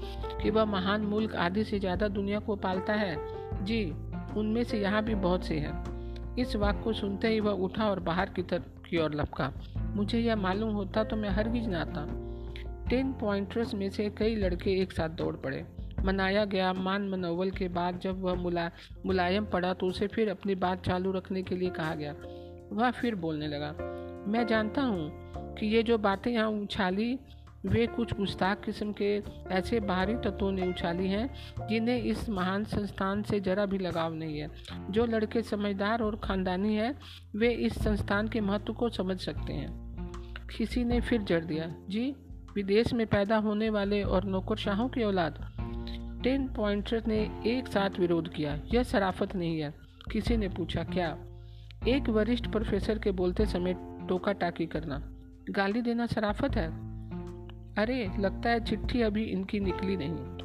कि 0.43 0.51
वह 0.51 0.65
महान 0.65 1.03
मुल्क 1.03 1.35
आधे 1.37 1.65
से 1.65 1.79
ज़्यादा 1.79 2.09
दुनिया 2.09 2.39
को 2.39 2.57
पालता 2.57 2.93
है। 2.93 3.17
जी, 3.65 3.85
उनमें 4.37 4.63
से 4.65 4.81
यहाँ 4.81 5.03
भी 5.05 5.15
बहुत 5.15 5.45
से 5.45 5.59
हैं। 5.59 6.37
इस 6.37 6.57
वाक्य 6.57 6.83
को 6.83 6.93
सुनते 6.93 7.29
ही 7.29 7.41
वह 7.41 7.65
उठा 7.65 7.91
और 7.91 8.01
बाहर 8.01 8.31
की 8.31 8.43
तरफ़ 8.43 8.89
की 8.89 8.99
ओर 8.99 9.15
लपका। 9.15 9.53
मुझे 9.97 10.19
यह 10.21 10.37
मालूम 10.37 10.71
होता 10.71 11.05
तो 11.05 11.17
मैं 11.17 11.29
हरगिज 11.31 11.67
ना 11.67 11.81
आता। 11.81 12.05
टेन 12.91 13.13
पॉइंटर्स 13.13 13.75
में 13.75 13.89
से 13.91 14.09
कई 14.11 14.35
लड़के 14.37 14.81
एक 14.81 14.93
साथ 14.93 15.09
दौड़ 15.19 15.35
पड़े। 15.37 15.65
मनाया 16.05 16.45
गया 16.45 16.73
मान 16.73 17.09
मनोवल 17.09 17.51
के 17.51 17.69
बाद 17.69 17.99
जब 18.01 18.21
वह 18.23 18.35
मुला, 18.35 18.71
मुलायम 19.07 19.45
पड़ा 19.45 19.73
तो 19.75 19.87
उसे 19.87 20.07
फिर 20.07 20.31
अपनी 20.31 20.55
बात 20.57 20.85
चालू 20.85 21.13
रखने 21.13 21.43
के 21.43 21.55
लिए 21.55 21.71
कहा 21.71 21.95
गया। 21.95 22.13
वह 22.73 22.91
फिर 22.91 23.15
बोलने 23.15 23.47
लगा, 23.49 23.71
मैं 24.29 24.47
जानता 24.47 24.83
हूँ 24.83 25.57
कि 25.59 25.67
ये 25.67 25.83
जो 25.83 25.99
बातें 25.99 26.31
यहाँ 26.33 26.49
उछाली, 26.53 27.19
वे 27.67 27.87
कुछ 27.87 28.13
गुस्ताख 28.15 28.61
किस्म 28.65 28.93
के 28.93 29.11
ऐसे 29.55 29.81
बाहरी 29.81 30.15
तत्वों 30.25 30.51
ने 30.53 30.69
उछाली 30.69 31.09
हैं, 31.09 31.29
जिन्हें 31.69 32.03
इस 32.03 32.29
महान 32.31 32.65
संस्थान 32.67 33.23
से 33.23 33.41
जरा 33.41 33.67
भी 33.67 33.79
लगाव 33.79 34.15
नहीं 34.15 34.39
है। 34.39 34.51
जो 34.91 35.07
लड़के 35.07 35.43
समझदार 35.45 36.03
और 36.03 36.21
ख़ानदानी 36.25 36.75
हैं, 36.75 36.95
वे 37.37 37.51
इस 37.51 37.83
संस्थान 37.85 38.29
के 38.29 38.41
महत्व 38.43 38.73
को 38.73 38.89
समझ 38.91 39.19
सकते 39.21 39.53
हैं। 39.53 39.86
किसी 40.59 40.85
ने 40.85 41.01
फिर 41.01 41.23
जड़ 41.23 41.45
दिया। 41.45 41.75
जी, 41.89 42.17
विदेश 42.55 42.93
में 42.93 43.07
पैदा 43.07 43.37
होने 43.37 43.71
वाले 43.71 44.03
और 44.03 44.25
नौकरशाहों 44.25 44.89
की 44.89 45.03
औलाद। 45.03 45.53
टेन 46.23 46.49
पॉइंटर 46.49 47.07
ने 47.07 47.43
एक 47.47 47.69
साथ 47.69 48.01
विरोध 48.01 48.33
किया। 48.33 48.61
यह 48.75 48.83
शराफत 48.83 49.37
नहीं 49.37 49.61
है। 49.61 49.75
किसी 50.13 50.37
ने 50.37 50.49
पूछा, 50.49 50.85
क्या? 50.85 51.19
एक 51.89 52.09
वरिष्ठ 52.09 52.49
प्रोफेसर 52.49 52.99
के 52.99 53.11
बोलते 53.11 53.47
समय 53.47 53.77
टोका 54.09 54.33
टाकी 54.33 54.67
करना। 54.67 55.13
गाली 55.51 55.83
देना 55.83 56.07
शराफत 56.07 56.57
है? 56.57 56.67
अरे, 57.75 58.11
लगता 58.19 58.51
है 58.51 58.65
चिट्ठी 58.65 59.03
अभी 59.03 59.25
इनकी 59.25 59.61
निकली 59.61 59.97
नहीं। 59.97 60.37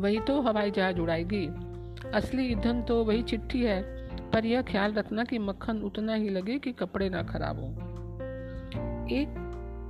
वही 0.00 0.20
तो 0.20 0.40
हवाई 0.40 0.70
जहाज़ 0.70 1.00
उड़ाएगी। 1.00 1.46
असली 2.10 2.46
ईंधन 2.46 2.82
तो 2.82 3.04
वही 3.04 3.22
चिट्ठी 3.22 3.62
है। 3.62 3.98
पर 4.30 4.46
यह 4.46 4.62
ख्याल 4.62 4.92
रखना 4.92 5.24
कि 5.24 5.38
मक्खन 5.38 5.78
उतना 5.78 6.14
ही 6.14 6.28
लगे 6.28 6.58
कि 6.58 6.72
कपड़े 6.72 7.08
ना 7.08 7.22
खराब 7.22 7.56
हो। 7.56 7.97
एक 9.12 9.28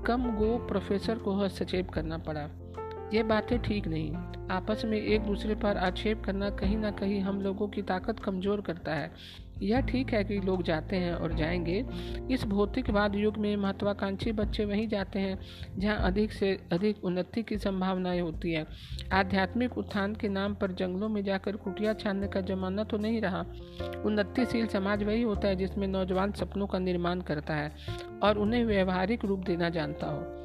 कम 0.07 0.23
गो 0.37 0.57
प्रोफेसर 0.59 1.19
को 1.19 1.35
हस्तक्षेप 1.35 1.91
करना 1.91 2.19
पड़ा। 2.19 2.41
ये 3.15 3.23
बातें 3.23 3.59
ठीक 3.63 3.87
नहीं। 3.87 4.15
आपस 4.51 4.83
में 4.85 4.99
एक 4.99 5.23
दूसरे 5.23 5.55
पर 5.55 5.77
आक्षेप 5.77 6.23
करना 6.25 6.51
कहीं 6.51 6.77
ना 6.77 6.91
कहीं 6.91 7.21
हम 7.21 7.41
लोगों 7.41 7.69
की 7.69 7.83
ताकत 7.83 8.21
कमज़ोर 8.21 8.61
करता 8.61 8.95
है। 8.95 9.11
यह 9.63 9.81
ठीक 9.81 10.13
है 10.13 10.25
कि 10.25 10.41
लोग 10.41 10.63
जाते 10.63 10.97
हैं 10.97 11.15
और 11.15 11.35
जाएँगे। 11.35 11.85
इस 12.31 12.45
भौतिकवाद 12.45 13.15
युग 13.15 13.37
में 13.37 13.57
महत्वाकांक्षी 13.57 14.33
बच्चे 14.33 14.65
वहीं 14.65 14.89
जाते 14.89 15.19
हैं, 15.19 15.39
जहाँ 15.79 15.97
अधिक 15.97 16.33
से 16.33 16.61
अधिक 16.73 17.05
उन्नति 17.05 17.43
की 17.43 17.59
संभावनाएँ 17.59 18.21
होती 18.21 18.53
हैं। 18.53 18.67
आध्यात्मिक 19.13 19.79
उत्थान 19.79 20.15
के 20.15 20.29
नाम 20.29 20.55
पर 20.55 20.73
जंगलों 20.73 21.09
में 21.09 21.25
जाकर 21.25 21.57
कुटिया 21.57 21.95
छानने 21.95 22.29
का 22.29 22.41
जमाना 22.41 22.85
तो 22.85 22.99
नहीं 22.99 23.21
रहा। 23.21 23.41
उन्नतिशील 24.05 24.67
समाज 24.67 25.03
वही 25.03 25.23
होता 25.23 25.49
है 25.49 25.57
जिसमें 25.57 25.89
नौजवान 25.89 26.33
सपनों 26.33 26.67
का 26.67 26.79
निर्माण 26.79 27.21
करता 27.21 27.55
है 27.55 27.73
और 28.23 28.39
उन्हें 28.39 28.65
व्यवहारिक 28.65 29.25
रूप 29.25 29.41
देना 29.41 29.69
जानता 29.69 30.07
हो। 30.07 30.39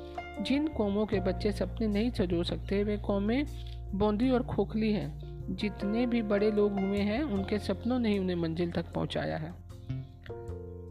जिन 0.43 0.67
कौमों 0.67 1.06
के 1.06 1.19
बच्चे 1.19 1.52
सपने 1.52 1.88
नहीं 1.88 2.12
सजो 2.12 2.43
सकते, 2.43 2.84
वे 2.84 2.97
कौमें 2.97 3.45
बोंदी 3.93 4.30
और 4.30 4.43
खोखली 4.43 4.93
हैं। 4.93 5.22
जितने 5.49 6.06
भी 6.06 6.21
बड़े 6.21 6.51
लोग 6.51 6.79
हुए 6.79 6.97
हैं, 6.97 7.23
उनके 7.23 7.60
सपनों 7.60 7.99
ने 7.99 8.10
ही 8.10 8.19
उन्हें 8.19 8.36
मंजिल 8.36 8.71
तक 8.71 8.86
पहुँचाया 8.93 9.38
है। 9.38 9.53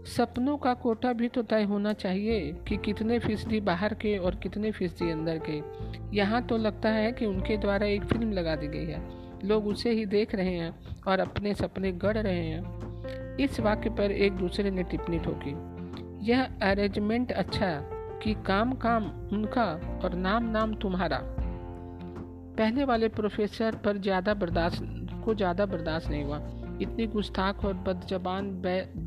सपनों 0.04 0.56
का 0.56 0.74
कोटा 0.74 1.12
भी 1.12 1.28
तो 1.28 1.42
तय 1.42 1.62
होना 1.62 1.92
चाहिए 1.92 2.52
कि 2.68 2.76
कितने 2.76 3.18
फ़ीसदी 3.18 3.60
बाहर 3.60 3.94
के 3.94 4.18
और 4.18 4.34
कितने 4.34 4.70
फ़ीसदी 4.70 5.10
अंदर 5.10 5.40
के। 5.50 5.62
यहाँ 6.16 6.42
तो 6.42 6.56
लगता 6.56 6.88
है 6.88 7.12
कि 7.12 7.26
उनके 7.26 7.56
द्वारा 7.56 7.86
एक 7.86 8.04
फ़िल्म 8.04 8.32
लगा 8.32 8.56
दी 8.56 8.66
गई 8.66 8.86
है। 8.86 9.22
लोग 9.44 9.66
उसे 9.66 9.90
ही 9.90 10.06
देख 10.06 10.34
रहे 10.34 10.54
हैं 10.54 11.02
और 11.08 11.20
अपने 11.20 11.54
सपने 11.54 11.92
गढ़ 11.92 12.18
रहे 12.18 12.46
हैं। 12.46 12.82
इस 13.36 13.60
वाक्य 13.60 13.90
पर 13.90 14.10
एक 14.10 14.32
दूसरे 14.32 14.70
ने 14.70 14.82
टिप्पणी 14.82 15.18
ठोकी। 15.18 15.72
यह 16.30 16.42
अरेंजमेंट 16.42 17.32
अच्छा 17.32 17.80
कि 18.22 18.34
काम 18.34 18.72
काम 18.72 19.04
उनका 19.32 20.00
और 20.04 20.14
नाम 20.14 20.44
नाम 20.44 20.74
तुम्हारा। 20.74 21.41
पहले 22.58 22.84
वाले 22.84 23.08
प्रोफेसर 23.08 23.76
पर 23.76 23.98
ज़्यादा 23.98 24.34
बर्दाश्त, 24.34 24.82
को 25.24 25.34
ज़्यादा 25.34 25.66
बर्दाश्त 25.66 26.08
नहीं 26.10 26.24
हुआ। 26.24 26.38
इतनी 26.82 27.06
गुस्ताख 27.06 27.64
और 27.64 27.74
बदजबान 27.86 28.50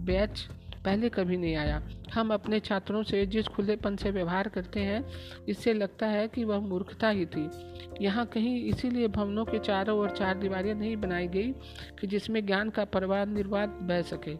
बैच 0.06 0.48
पहले 0.86 1.10
कभी 1.10 1.38
नहीं 1.38 1.56
आया। 1.56 1.82
हम 2.14 2.34
अपने 2.34 2.60
छात्रों 2.60 3.02
से 3.04 3.26
जिस 3.26 3.48
खुलेपन 3.48 3.96
से 3.96 4.12
व्यवहार 4.12 4.48
करते 4.48 4.80
हैं, 4.80 5.04
इससे 5.50 5.74
लगता 5.74 6.08
है 6.08 6.28
कि 6.28 6.44
वह 6.44 6.60
मूर्खता 6.60 7.10
ही 7.10 7.26
थी। 7.26 7.50
यहाँ 8.02 8.26
कहीं 8.26 8.64
इसीलिए 8.64 9.08
भवनों 9.08 9.46
के 9.46 9.60
चारों 9.60 9.98
ओर 10.00 10.10
चार 10.10 10.38
दीवारें 10.38 10.74
नहीं 10.74 10.96
बनाई 10.98 11.28
गई 11.28 11.52
कि 12.00 12.08
जिसमें 12.08 12.46
ज्ञान 12.46 12.70
का 12.70 12.86
परवाह 12.86 13.26
निर्वाद 13.26 13.70
बह 13.82 14.02
सके। 14.02 14.36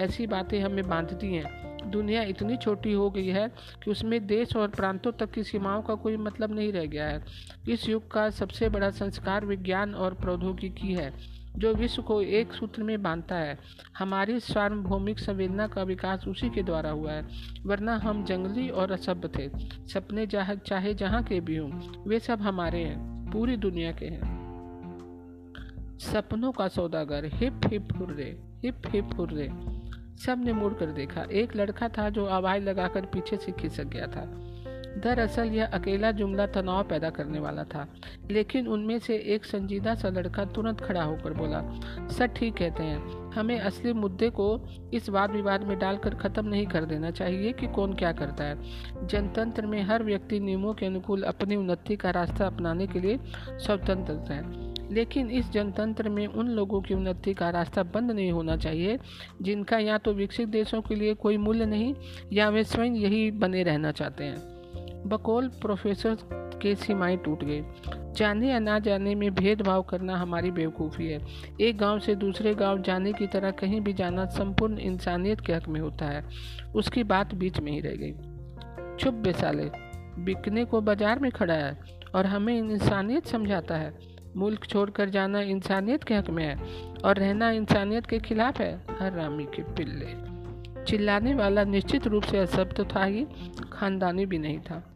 ऐसी 0.00 0.26
बातें 0.26 0.60
हमें 0.60 0.88
बांधती 0.88 1.34
हैं। 1.34 1.90
दुनिया 1.90 2.22
इतनी 2.22 2.56
छोटी 2.56 2.92
हो 2.92 3.10
गई 3.10 3.26
है 3.26 3.48
कि 3.84 3.90
उसमें 3.90 4.26
देश 4.26 4.56
और 4.56 4.68
प्रांतों 4.68 5.12
तक 5.12 5.30
की 5.30 5.42
सीमाओं 5.42 5.82
का 5.82 5.94
कोई 5.94 6.16
मतलब 6.16 6.54
नहीं 6.54 6.72
रह 6.72 6.86
गया 6.86 7.06
है। 7.06 7.24
इस 7.68 7.88
युग 7.88 8.10
का 8.10 8.30
सबसे 8.30 8.68
बड़ा 8.68 8.90
संस्कार 8.90 9.44
विज्ञान 9.44 9.94
और 9.94 10.14
प्रौद्योगिकी 10.14 10.94
है, 10.94 11.12
जो 11.56 11.72
विश्व 11.74 12.02
को 12.02 12.20
एक 12.22 12.52
सूत्र 12.52 12.82
में 12.82 13.02
बांधता 13.02 13.36
है। 13.36 13.58
हमारी 13.98 14.40
सार्वभौमिक 14.40 15.18
संवेदना 15.18 15.66
का 15.66 15.82
विकास 15.82 16.26
उसी 16.28 16.50
के 16.50 16.62
द्वारा 16.62 16.90
हुआ 16.90 17.12
है, 17.12 17.26
वरना 17.66 17.96
हम 17.96 18.24
जंगली 18.24 18.68
और 18.68 18.92
असभ्य 18.92 19.28
थे। 19.28 19.48
सपने 19.88 20.26
चाहे 20.26 20.94
जहाँ 20.94 21.22
के 21.22 21.40
भी 21.40 21.56
हों, 21.56 21.70
वे 22.06 22.20
सब 22.20 22.40
हमारे 22.40 22.78
हैं, 22.78 23.30
पूरी 23.32 23.56
दुनिया 23.56 23.92
के 23.92 24.06
हैं। 24.06 24.38
सपनों 26.00 26.52
का 26.52 26.68
सौदागर, 26.68 27.30
hip 27.34 27.60
hip 27.66 27.88
hurray, 27.96 28.38
hip 28.64 28.82
hip 28.86 29.08
hurray. 29.14 29.48
सबने 30.26 30.52
मुड़ 30.52 30.74
कर 30.74 30.86
देखा। 30.86 31.22
एक 31.22 31.56
लड़का 31.56 31.88
था 31.88 32.08
जो 32.08 32.26
आवाज़ 32.26 32.62
लगाकर 32.62 33.00
पीछे 33.00 33.36
से 33.36 33.52
खिसक 33.52 33.84
गया 33.84 34.06
था। 34.06 34.46
दरअसल 34.98 35.44
यह 35.44 35.66
अकेला 35.66 36.10
जुमला 36.10 36.46
तनाव 36.46 36.84
पैदा 36.84 37.10
करने 37.10 37.40
वाला 37.40 37.64
था। 37.64 37.94
लेकिन 38.30 38.68
उनमें 38.68 38.98
से 38.98 39.16
एक 39.16 39.44
संजीदा 39.44 39.94
सा 39.94 40.08
लड़का 40.08 40.44
तुरंत 40.44 40.80
खड़ा 40.80 41.02
होकर 41.02 41.32
बोला, 41.32 41.80
सर, 42.08 42.26
ठीक 42.26 42.56
कहते 42.56 42.82
हैं। 42.82 43.32
हमें 43.32 43.60
असली 43.60 43.92
मुद्दे 43.92 44.30
को 44.30 44.68
इस 44.94 45.08
वाद 45.08 45.30
विवाद 45.30 45.62
में 45.62 45.78
डालकर 45.78 46.14
ख़त्म 46.14 46.48
नहीं 46.48 46.66
कर 46.66 46.84
देना 46.84 47.10
चाहिए 47.10 47.52
कि 47.52 47.66
कौन 47.66 47.94
क्या 47.94 48.12
करता 48.12 48.44
है। 48.44 48.58
जनतंत्र 49.06 49.66
में 49.66 49.82
हर 49.82 50.02
व्यक्ति 50.02 50.40
नियमों 50.40 50.74
के 50.74 50.86
अनुकूल 50.86 51.22
अपनी 51.22 51.56
उन्नति 51.56 51.96
का 51.96 52.10
रास्ता 52.10 52.46
अपनाने 52.46 52.86
के 52.86 53.00
लिए 53.00 53.18
स्वतंत्र 53.50 54.32
है। 54.32 54.69
लेकिन 54.92 55.30
इस 55.30 55.50
जनतंत्र 55.50 56.08
में 56.08 56.26
उन 56.26 56.48
लोगों 56.48 56.80
की 56.80 56.94
उन्नति 56.94 57.34
का 57.34 57.50
रास्ता 57.50 57.82
बंद 57.82 58.10
नहीं 58.10 58.32
होना 58.32 58.56
चाहिए, 58.56 58.98
जिनका 59.42 59.78
या 59.78 59.98
तो 59.98 60.12
विकसित 60.12 60.48
देशों 60.48 60.80
के 60.80 60.94
लिए 60.94 61.14
कोई 61.14 61.36
मूल्य 61.36 61.66
नहीं, 61.66 61.94
या 62.32 62.48
वे 62.48 62.64
स्वयं 62.64 62.94
यही 62.94 63.30
बने 63.30 63.62
रहना 63.62 63.92
चाहते 63.92 64.24
हैं। 64.24 65.08
बकौल 65.08 65.48
प्रोफेसर 65.48 66.16
के 66.62 66.74
सीमाएँ 66.74 67.16
टूट 67.16 67.44
गई 67.44 67.62
जाने 68.16 68.48
या 68.48 68.58
ना 68.58 68.78
जाने 68.78 69.14
में 69.14 69.34
भेदभाव 69.34 69.82
करना 69.82 70.16
हमारी 70.16 70.50
बेवकूफ़ी 70.50 71.06
है। 71.06 71.20
एक 71.60 71.78
गाँव 71.78 71.98
से 71.98 72.14
दूसरे 72.14 72.54
गाँव 72.54 72.82
जाने 72.82 73.12
की 73.12 73.26
तरह 73.26 73.50
कहीं 73.50 73.80
भी 73.80 73.92
जाना 73.92 74.24
संपूर्ण 74.26 74.78
इंसानियत 74.78 75.40
के 75.40 75.52
हक 75.52 75.68
में 75.68 75.80
होता 75.80 76.06
है। 76.06 76.24
उसकी 76.74 77.04
बात 77.04 77.34
बीच 77.34 77.60
में 77.60 77.72
ही 77.72 77.80
रह 77.80 77.96
गई। 77.96 78.12
चुप 78.96 79.14
बेसाले 79.14 79.70
बिकने 80.24 80.64
को 80.64 80.80
बाज़ार 80.80 81.18
में 81.18 81.30
खड़ा 81.30 81.54
है 81.54 81.78
और 82.14 82.26
हमें 82.26 82.58
इंसानियत 82.58 83.26
समझाता 83.26 83.76
है। 83.76 84.09
मुल्क 84.36 84.66
छोड़कर 84.66 85.08
जाना 85.08 85.40
इंसानियत 85.40 86.04
के 86.04 86.14
हक 86.14 86.30
में 86.30 86.44
है 86.44 86.58
और 87.04 87.16
रहना 87.16 87.50
इंसानियत 87.50 88.06
के 88.06 88.18
खिलाफ 88.18 88.60
है, 88.60 88.86
हर 89.00 89.12
रामी 89.12 89.44
के 89.44 89.62
पिल्ले। 89.62 90.30
चिल्लाने 90.84 91.34
वाला 91.34 91.64
निश्चित 91.64 92.06
रूप 92.06 92.22
से 92.22 92.38
असभ 92.38 92.72
तो 92.72 92.84
था 92.84 93.04
ही, 93.04 93.26
खानदानी 93.72 94.26
भी 94.26 94.38
नहीं 94.38 94.58
था। 94.58 94.86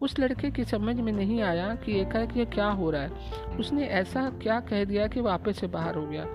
उस 0.00 0.18
लड़के 0.18 0.50
की 0.50 0.64
समझ 0.64 1.00
में 1.00 1.12
नहीं 1.12 1.42
आया 1.42 1.74
कि 1.74 2.00
एकाएक 2.00 2.36
ये 2.36 2.44
क्या 2.44 2.66
हो 2.66 2.90
रहा 2.90 3.02
है। 3.02 3.10
उसने 3.58 3.86
ऐसा 3.86 4.30
क्या 4.42 4.60
कह 4.60 4.84
दिया 4.84 5.06
कि 5.06 5.20
वापस 5.20 5.58
से 5.58 5.66
बाहर 5.66 5.94
हो 5.94 6.06
गया। 6.06 6.26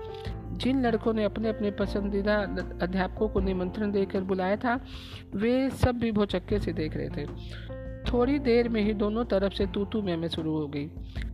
जिन 0.52 0.86
लड़कों 0.86 1.12
ने 1.12 1.24
अपने 1.24 1.48
अपने 1.48 1.70
पसंदीदा 1.70 2.36
अध्यापकों 2.82 3.28
को 3.28 3.40
निमंत्रण 3.40 3.90
देकर 3.90 4.20
बुलाया 4.20 4.56
था, 4.56 4.84
वे 5.34 5.70
सब 5.70 5.96
भी 5.96 6.12
भोचक्के 6.12 6.58
से 6.58 6.72
देख 6.72 6.96
रहे 6.96 7.08
थे। 7.08 7.26
थोड़ी 8.12 8.38
देर 8.38 8.68
में 8.68 8.82
ही 8.82 8.92
दोनों 8.94 9.24
तरफ़ 9.24 9.52
से 9.52 9.66
तू 9.66 9.84
तू 9.84 10.00
में, 10.02 10.16
में 10.16 10.28
शुरू 10.28 10.52
हो 10.52 10.66
गई। 10.68 10.86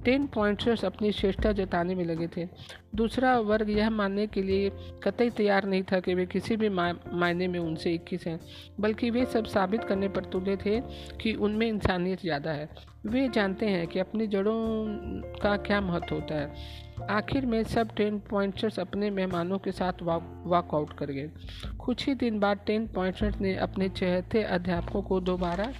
टेन 0.04 0.26
पॉइंटर्स 0.26 0.84
अपनी 0.84 1.10
श्रेष्ठता 1.12 1.52
जताने 1.52 1.94
में 1.94 2.04
लगे 2.04 2.26
थे। 2.36 2.46
दूसरा 2.94 3.38
वर्ग 3.40 3.70
यह 3.70 3.90
मानने 3.90 4.26
के 4.26 4.42
लिए 4.42 4.70
कतई 5.02 5.30
तैयार 5.30 5.64
नहीं 5.64 5.82
था 5.82 6.00
कि 6.00 6.14
वे 6.14 6.26
किसी 6.26 6.56
भी 6.56 6.68
मायने 6.68 7.48
में 7.48 7.58
उनसे 7.58 7.92
इक्कीस 7.94 8.26
हैं 8.26 8.38
बल्कि 8.80 9.10
वे 9.10 9.24
सब 9.26 9.44
साबित 9.46 9.84
करने 9.84 10.08
पर 10.08 10.24
तुले 10.24 10.56
थे 10.56 10.80
कि 11.20 11.34
उनमें 11.34 11.66
इंसानियत 11.66 12.20
ज़्यादा 12.20 12.50
है। 12.50 12.68
वे 13.06 13.28
जानते 13.28 13.66
हैं 13.66 13.86
कि 13.86 13.98
अपनी 13.98 14.26
जड़ों 14.26 14.54
का 15.42 15.56
क्या 15.58 15.80
महत्व 15.80 16.14
होता 16.14 16.34
है। 16.34 17.06
आखिर 17.10 17.46
में 17.46 17.62
सब 17.64 17.94
टेन 17.96 18.18
पॉइंटर्स 18.30 18.78
अपने 18.80 19.10
मेहमानों 19.10 19.58
के 19.58 19.72
साथ 19.72 20.02
वॉक 20.02 20.74
आउट 20.74 20.92
कर 20.98 21.10
गए। 21.10 21.30
कुछ 21.78 22.06
ही 22.06 22.14
दिन 22.14 22.40
बाद 22.40 22.60
टेन 22.66 22.86
पॉइंटर्स 22.86 23.40
ने 23.40 23.54
अपने 23.58 23.88
चहते 23.90 24.42
अध्यापकों 24.42 25.02
को 25.02 25.20
दोबारा 25.20 25.72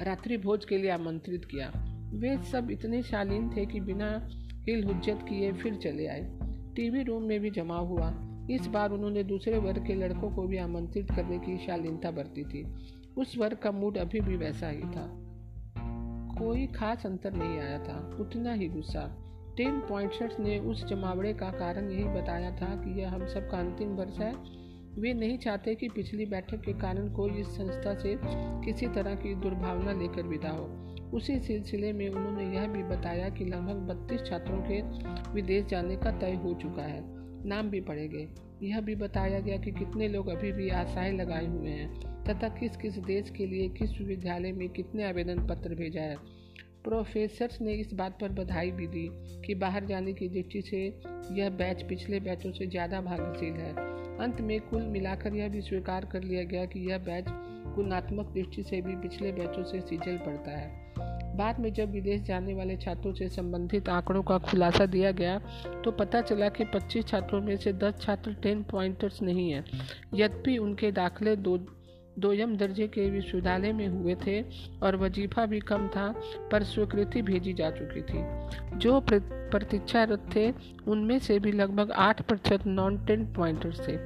रात्रि 0.00 0.36
भोज 0.36 0.64
के 0.64 0.78
लिए 0.78 0.90
आमंत्रित 0.90 1.44
किया। 1.44 1.72
वे 2.14 2.38
सब 2.38 2.70
इतने 2.70 3.02
शालीन 3.02 3.50
थे 3.56 3.66
कि 3.66 3.80
बिना 3.80 4.28
हिल 4.68 4.84
हुज्जत 4.84 5.18
किए 5.28 5.52
फिर 5.52 5.74
चले 5.74 6.06
आए। 6.06 6.38
टीवी 6.76 7.02
रूम 7.02 7.22
में 7.22 7.40
भी 7.40 7.50
जमा 7.50 7.78
हुआ। 7.78 8.14
इस 8.50 8.66
बार 8.66 8.90
उन्होंने 8.90 9.22
दूसरे 9.22 9.58
वर्ग 9.58 9.86
के 9.86 9.94
लड़कों 9.94 10.30
को 10.30 10.42
भी 10.42 10.56
आमंत्रित 10.56 11.10
करने 11.10 11.38
की 11.38 11.58
शालीनता 11.58 12.10
बरती 12.10 12.44
थी। 12.44 12.66
उस 13.16 13.38
वर्ग 13.38 13.56
का 13.56 13.70
मूड 13.70 13.98
अभी 13.98 14.20
भी 14.20 14.36
वैसा 14.36 14.68
ही 14.68 14.82
था। 14.82 15.24
कोई 16.38 16.66
खास 16.66 17.06
अंतर 17.06 17.32
नहीं 17.32 17.58
आया 17.58 17.78
था। 17.78 18.16
उतना 18.20 18.52
ही 18.52 18.68
गुस्सा। 18.68 19.24
टेन 19.56 19.80
पॉइंटर्स 19.80 20.40
ने 20.40 20.58
उस 20.58 20.86
जमावड़े 20.86 21.32
का 21.32 21.50
कारण 21.50 21.90
यही 21.90 22.04
बताया 22.04 22.50
था 22.50 22.66
कि 22.66 23.00
यह 23.00 23.14
हम 23.14 23.26
सब 23.26 23.50
का 23.50 23.58
अंतिम 23.58 23.88
वर्ष 23.88 24.18
है। 24.18 24.32
वे 24.98 25.14
नहीं 25.14 25.38
चाहते 25.38 25.74
कि 25.74 25.88
पिछली 25.88 26.26
बैठक 26.26 26.60
के 26.60 26.72
कारण 26.72 27.12
कोई 27.12 27.30
इस 27.30 27.46
संस्था 27.46 27.94
से 27.94 28.18
किसी 28.64 28.86
तरह 28.86 29.14
की 29.14 29.34
दुर्भावना 29.34 29.92
लेकर 29.92 30.22
विदा 30.22 30.50
हो। 30.50 30.64
उसी 31.16 31.38
सिलसिले 31.38 31.92
में 31.92 32.08
उन्होंने 32.08 32.56
यह 32.56 32.66
भी 32.66 32.82
बताया 32.82 33.28
कि 33.28 33.44
लगभग 33.44 33.74
बत्तीस 33.74 34.20
छात्रों 34.20 34.58
के 34.58 34.80
विदेश 35.32 35.64
जाने 35.64 35.96
का 35.96 36.10
तय 36.10 36.34
हो 36.34 36.54
चुका 36.54 36.82
है। 36.82 37.02
नाम 37.48 37.70
भी 37.70 37.80
पढ़े 37.80 38.08
गए। 38.08 38.28
यह 38.62 38.80
भी 38.80 38.94
बताया 38.94 39.40
गया 39.40 39.56
कि 39.56 39.70
कितने 39.70 40.08
लोग 40.08 40.28
अभी 40.28 40.52
भी 40.52 40.68
आशाएँ 40.68 41.12
लगाए 41.12 41.46
हुए 41.46 41.70
हैं 41.70 42.00
तथा 42.24 42.48
किस 42.48 42.76
किस 42.76 42.98
देश 42.98 43.30
के 43.30 43.46
लिए 43.46 43.68
किस 43.68 43.90
विश्वविद्यालय 43.90 44.52
में 44.52 44.68
कितने 44.68 45.04
आवेदन 45.04 45.46
पत्र 45.46 45.74
भेजा 45.74 46.00
है। 46.00 46.16
प्रोफेसर्स 46.84 47.60
ने 47.60 47.72
इस 47.72 47.92
बात 47.94 48.18
पर 48.20 48.28
बधाई 48.28 48.70
भी 48.70 48.86
दी 48.86 49.08
कि 49.46 49.54
बाहर 49.54 49.84
जाने 49.84 50.12
की 50.12 50.28
दृष्टि 50.28 50.62
से 50.62 51.00
यह 51.32 51.50
बैच 51.50 51.82
पिछले 51.82 52.20
बैचों 52.20 52.52
से 52.52 52.66
ज़्यादा 52.66 53.00
भाग्यशील 53.00 53.54
है। 53.54 53.97
अंत 54.20 54.40
में 54.40 54.60
कुल 54.60 54.82
मिलाकर 54.82 55.34
यह 55.34 55.48
भी 55.48 55.60
स्वीकार 55.60 56.04
कर 56.04 56.22
लिया 56.22 56.42
गया 56.44 56.64
कि 56.64 56.80
यह 56.90 56.98
बैच 56.98 57.24
गुणात्मक 57.74 58.32
दृष्टि 58.34 58.62
से 58.62 58.80
भी 58.80 58.96
पिछले 58.96 59.32
बैचों 59.32 59.64
से 59.64 59.80
सीजल 59.80 60.16
पड़ता 60.16 60.50
है। 60.50 61.36
बाद 61.36 61.58
में 61.60 61.72
जब 61.72 61.90
विदेश 61.90 62.20
जाने 62.20 62.54
वाले 62.54 62.76
छात्रों 62.76 63.12
से 63.14 63.28
संबंधित 63.28 63.88
आंकड़ों 63.88 64.22
का 64.22 64.38
खुलासा 64.38 64.86
दिया 64.86 65.10
गया 65.12 65.38
तो 65.84 65.90
पता 65.90 66.20
चला 66.20 66.48
कि 66.48 66.64
25 66.64 67.06
छात्रों 67.06 67.40
में 67.40 67.56
से 67.56 67.72
10 67.72 68.00
छात्र 68.00 68.34
10 68.44 68.64
पॉइंटर्स 68.70 69.22
नहीं 69.22 69.50
हैं। 69.50 69.64
यद्यपि 70.14 70.56
उनके 70.58 70.90
दाखिले 70.92 71.36
दो 71.36 71.56
दोयम 72.18 72.56
दर्जे 72.56 72.86
के 72.88 73.08
विश्वविद्यालय 73.10 73.72
में 73.72 73.86
हुए 73.88 74.14
थे 74.26 74.40
और 74.82 74.96
वजीफा 74.96 75.46
भी 75.46 75.60
कम 75.60 75.88
था, 75.88 76.08
पर 76.52 76.62
स्वीकृति 76.62 77.22
भेजी 77.22 77.52
जा 77.52 77.70
चुकी 77.70 78.02
थी। 78.02 78.78
जो 78.78 79.00
प्रतीक्षारत 79.10 80.24
थे, 80.36 80.52
उनमें 80.86 81.18
से 81.18 81.38
भी 81.38 81.52
लगभग 81.52 81.90
आठ 81.90 82.22
प्रतिशत 82.22 82.66
नॉन 82.66 82.98
टेन 83.06 83.24
पॉइंटर्स 83.32 83.80
थे। 83.88 83.96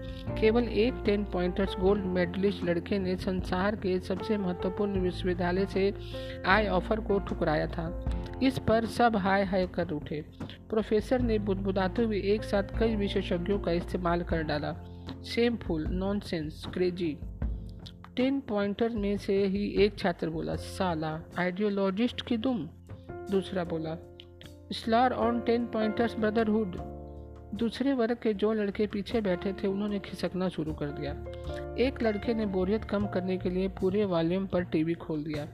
केवल 0.40 0.62
एक 0.62 1.03
टेन 1.05 1.25
पॉइंटर्स 1.25 1.77
गोल्ड 1.79 2.05
मेडलिस्ट 2.05 2.64
लड़के 2.64 2.98
ने 2.98 3.16
संसार 3.16 3.77
के 3.77 3.98
सबसे 4.01 4.37
महत्वपूर्ण 4.37 5.01
विश्वविद्यालय 5.01 5.66
से 5.66 5.92
आए 6.46 6.68
ऑफ़र 6.68 7.01
को 7.01 7.18
ठुकराया 7.18 7.66
था। 7.66 7.88
इस 8.42 8.59
पर 8.59 8.87
सब 8.87 9.16
हाय 9.16 9.44
हाय 9.44 9.66
कर 9.66 9.90
उठे। 9.90 10.25
प्रोफेसर 10.70 11.20
ने 11.20 11.38
बुदबुदाते 11.38 12.03
हुए 12.03 12.20
एक 12.35 12.42
साथ 12.42 12.79
कई 12.79 12.94
विशेषज्ञों 12.96 13.59
का 13.59 13.72
इस्तेमाल 13.72 14.22
कर 14.22 14.42
डाला। 14.42 14.75
Shameful 15.27 15.87
nonsense 15.87 16.64
crazy 16.75 17.16
ten 18.16 18.40
pointer 18.40 18.88
में 18.88 19.16
से 19.18 19.46
ही 19.46 19.66
एक 19.85 19.98
छात्र 19.98 20.31
बोला, 20.31 20.55
साला 20.57 21.18
आइडियोलॉजिस्ट 21.38 22.20
की 22.22 22.37
दुम. 22.37 22.59
दूसरा 23.31 23.64
बोला 23.64 23.96
स्लार 24.72 25.12
ऑन 25.12 25.40
टेन 25.40 25.66
पॉइंटर्स 25.66 26.16
ब्रदरहुड 26.16 26.77
दूसरे 27.55 27.92
वर्ग 27.92 28.16
के 28.22 28.35
जो 28.35 28.53
लड़के 28.53 28.87
पीछे 28.87 29.20
बैठे 29.20 29.53
थे, 29.53 29.68
उन्होंने 29.68 29.98
खिसकना 29.98 30.48
शुरू 30.48 30.72
कर 30.72 30.87
दिया। 30.87 31.12
एक 31.85 32.03
लड़के 32.03 32.35
ने 32.35 32.46
बोरियत 32.46 32.85
कम 32.85 33.07
करने 33.07 33.37
के 33.38 33.51
लिए 33.51 33.68
पूरे 33.68 34.05
वॉल्यूम 34.05 34.46
पर 34.46 34.64
टीवी 34.64 34.94
खोल 34.94 35.25
दिया। 35.25 35.46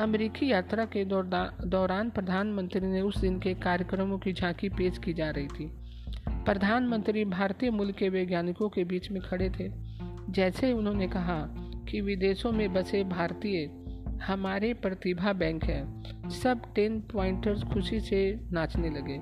अमेरिकी 0.00 0.52
यात्रा 0.52 0.84
के 0.84 1.04
दौरान 1.04 2.10
प्रधानमंत्री 2.10 2.86
ने 2.86 3.00
उस 3.00 3.18
दिन 3.18 3.38
के 3.40 3.54
कार्यक्रमों 3.54 4.18
की 4.18 4.32
झांकी 4.32 4.68
पेश 4.68 4.98
की 4.98 5.14
जा 5.14 5.30
रही 5.30 5.46
थी। 5.46 5.70
प्रधानमंत्री 6.28 7.24
भारतीय 7.24 7.70
मूल 7.70 7.92
के 7.92 8.08
वैज्ञानिकों 8.08 8.68
के 8.68 8.84
बीच 8.84 9.10
में 9.10 9.22
खड़े 9.22 9.50
थे। 9.50 9.70
जैसे 10.30 10.66
ही 10.66 10.72
उन्होंने 10.72 11.08
कहा 11.08 11.63
कि 11.84 12.00
विदेशों 12.00 12.52
में 12.52 12.72
बसे 12.72 13.04
भारतीय 13.04 13.70
हमारे 14.22 14.74
प्रतिभा 14.74 15.32
बैंक 15.32 15.64
है। 15.64 16.04
सब 16.30 16.74
टेन 16.74 17.00
पॉइंटर्स 17.00 17.62
खुशी 17.62 18.00
से 18.00 18.40
नाचने 18.52 18.90
लगे। 18.90 19.20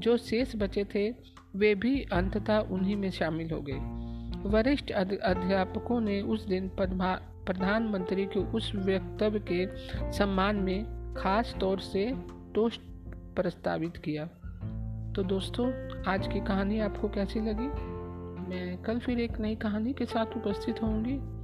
जो 0.00 0.16
शेष 0.16 0.56
बचे 0.56 0.84
थे, 0.84 1.10
वे 1.56 1.74
भी 1.74 2.02
अंततः 2.12 2.58
उन्हीं 2.58 2.96
में 2.96 3.10
शामिल 3.10 3.50
हो 3.50 3.60
गए। 3.60 4.04
वरिष्ठ 4.48 4.90
अध्यापकों 4.90 6.00
ने 6.00 6.20
उस 6.22 6.46
दिन 6.46 6.70
प्रधानमंत्री 6.80 8.24
के 8.24 8.40
उस 8.40 8.72
वक्तव्य 8.74 9.44
के 9.52 9.66
सम्मान 10.12 10.56
में 10.56 10.84
खास 11.18 11.54
तौर 11.60 11.80
से 11.80 12.12
टोस्ट 12.54 12.80
प्रस्तावित 13.36 13.96
किया। 13.96 14.24
तो 15.16 15.22
दोस्तों, 15.22 15.72
आज 16.08 16.26
की 16.26 16.40
कहानी 16.40 16.80
आपको 16.80 17.08
कैसी 17.08 17.40
लगी? 17.40 17.94
मैं 18.50 18.82
कल 18.82 18.98
फिर 18.98 19.20
एक 19.20 19.40
नई 19.40 19.54
कहानी 19.54 19.92
के 19.92 20.04
साथ 20.04 20.26
उपस्थित 20.36 20.82
होंगी। 20.82 21.43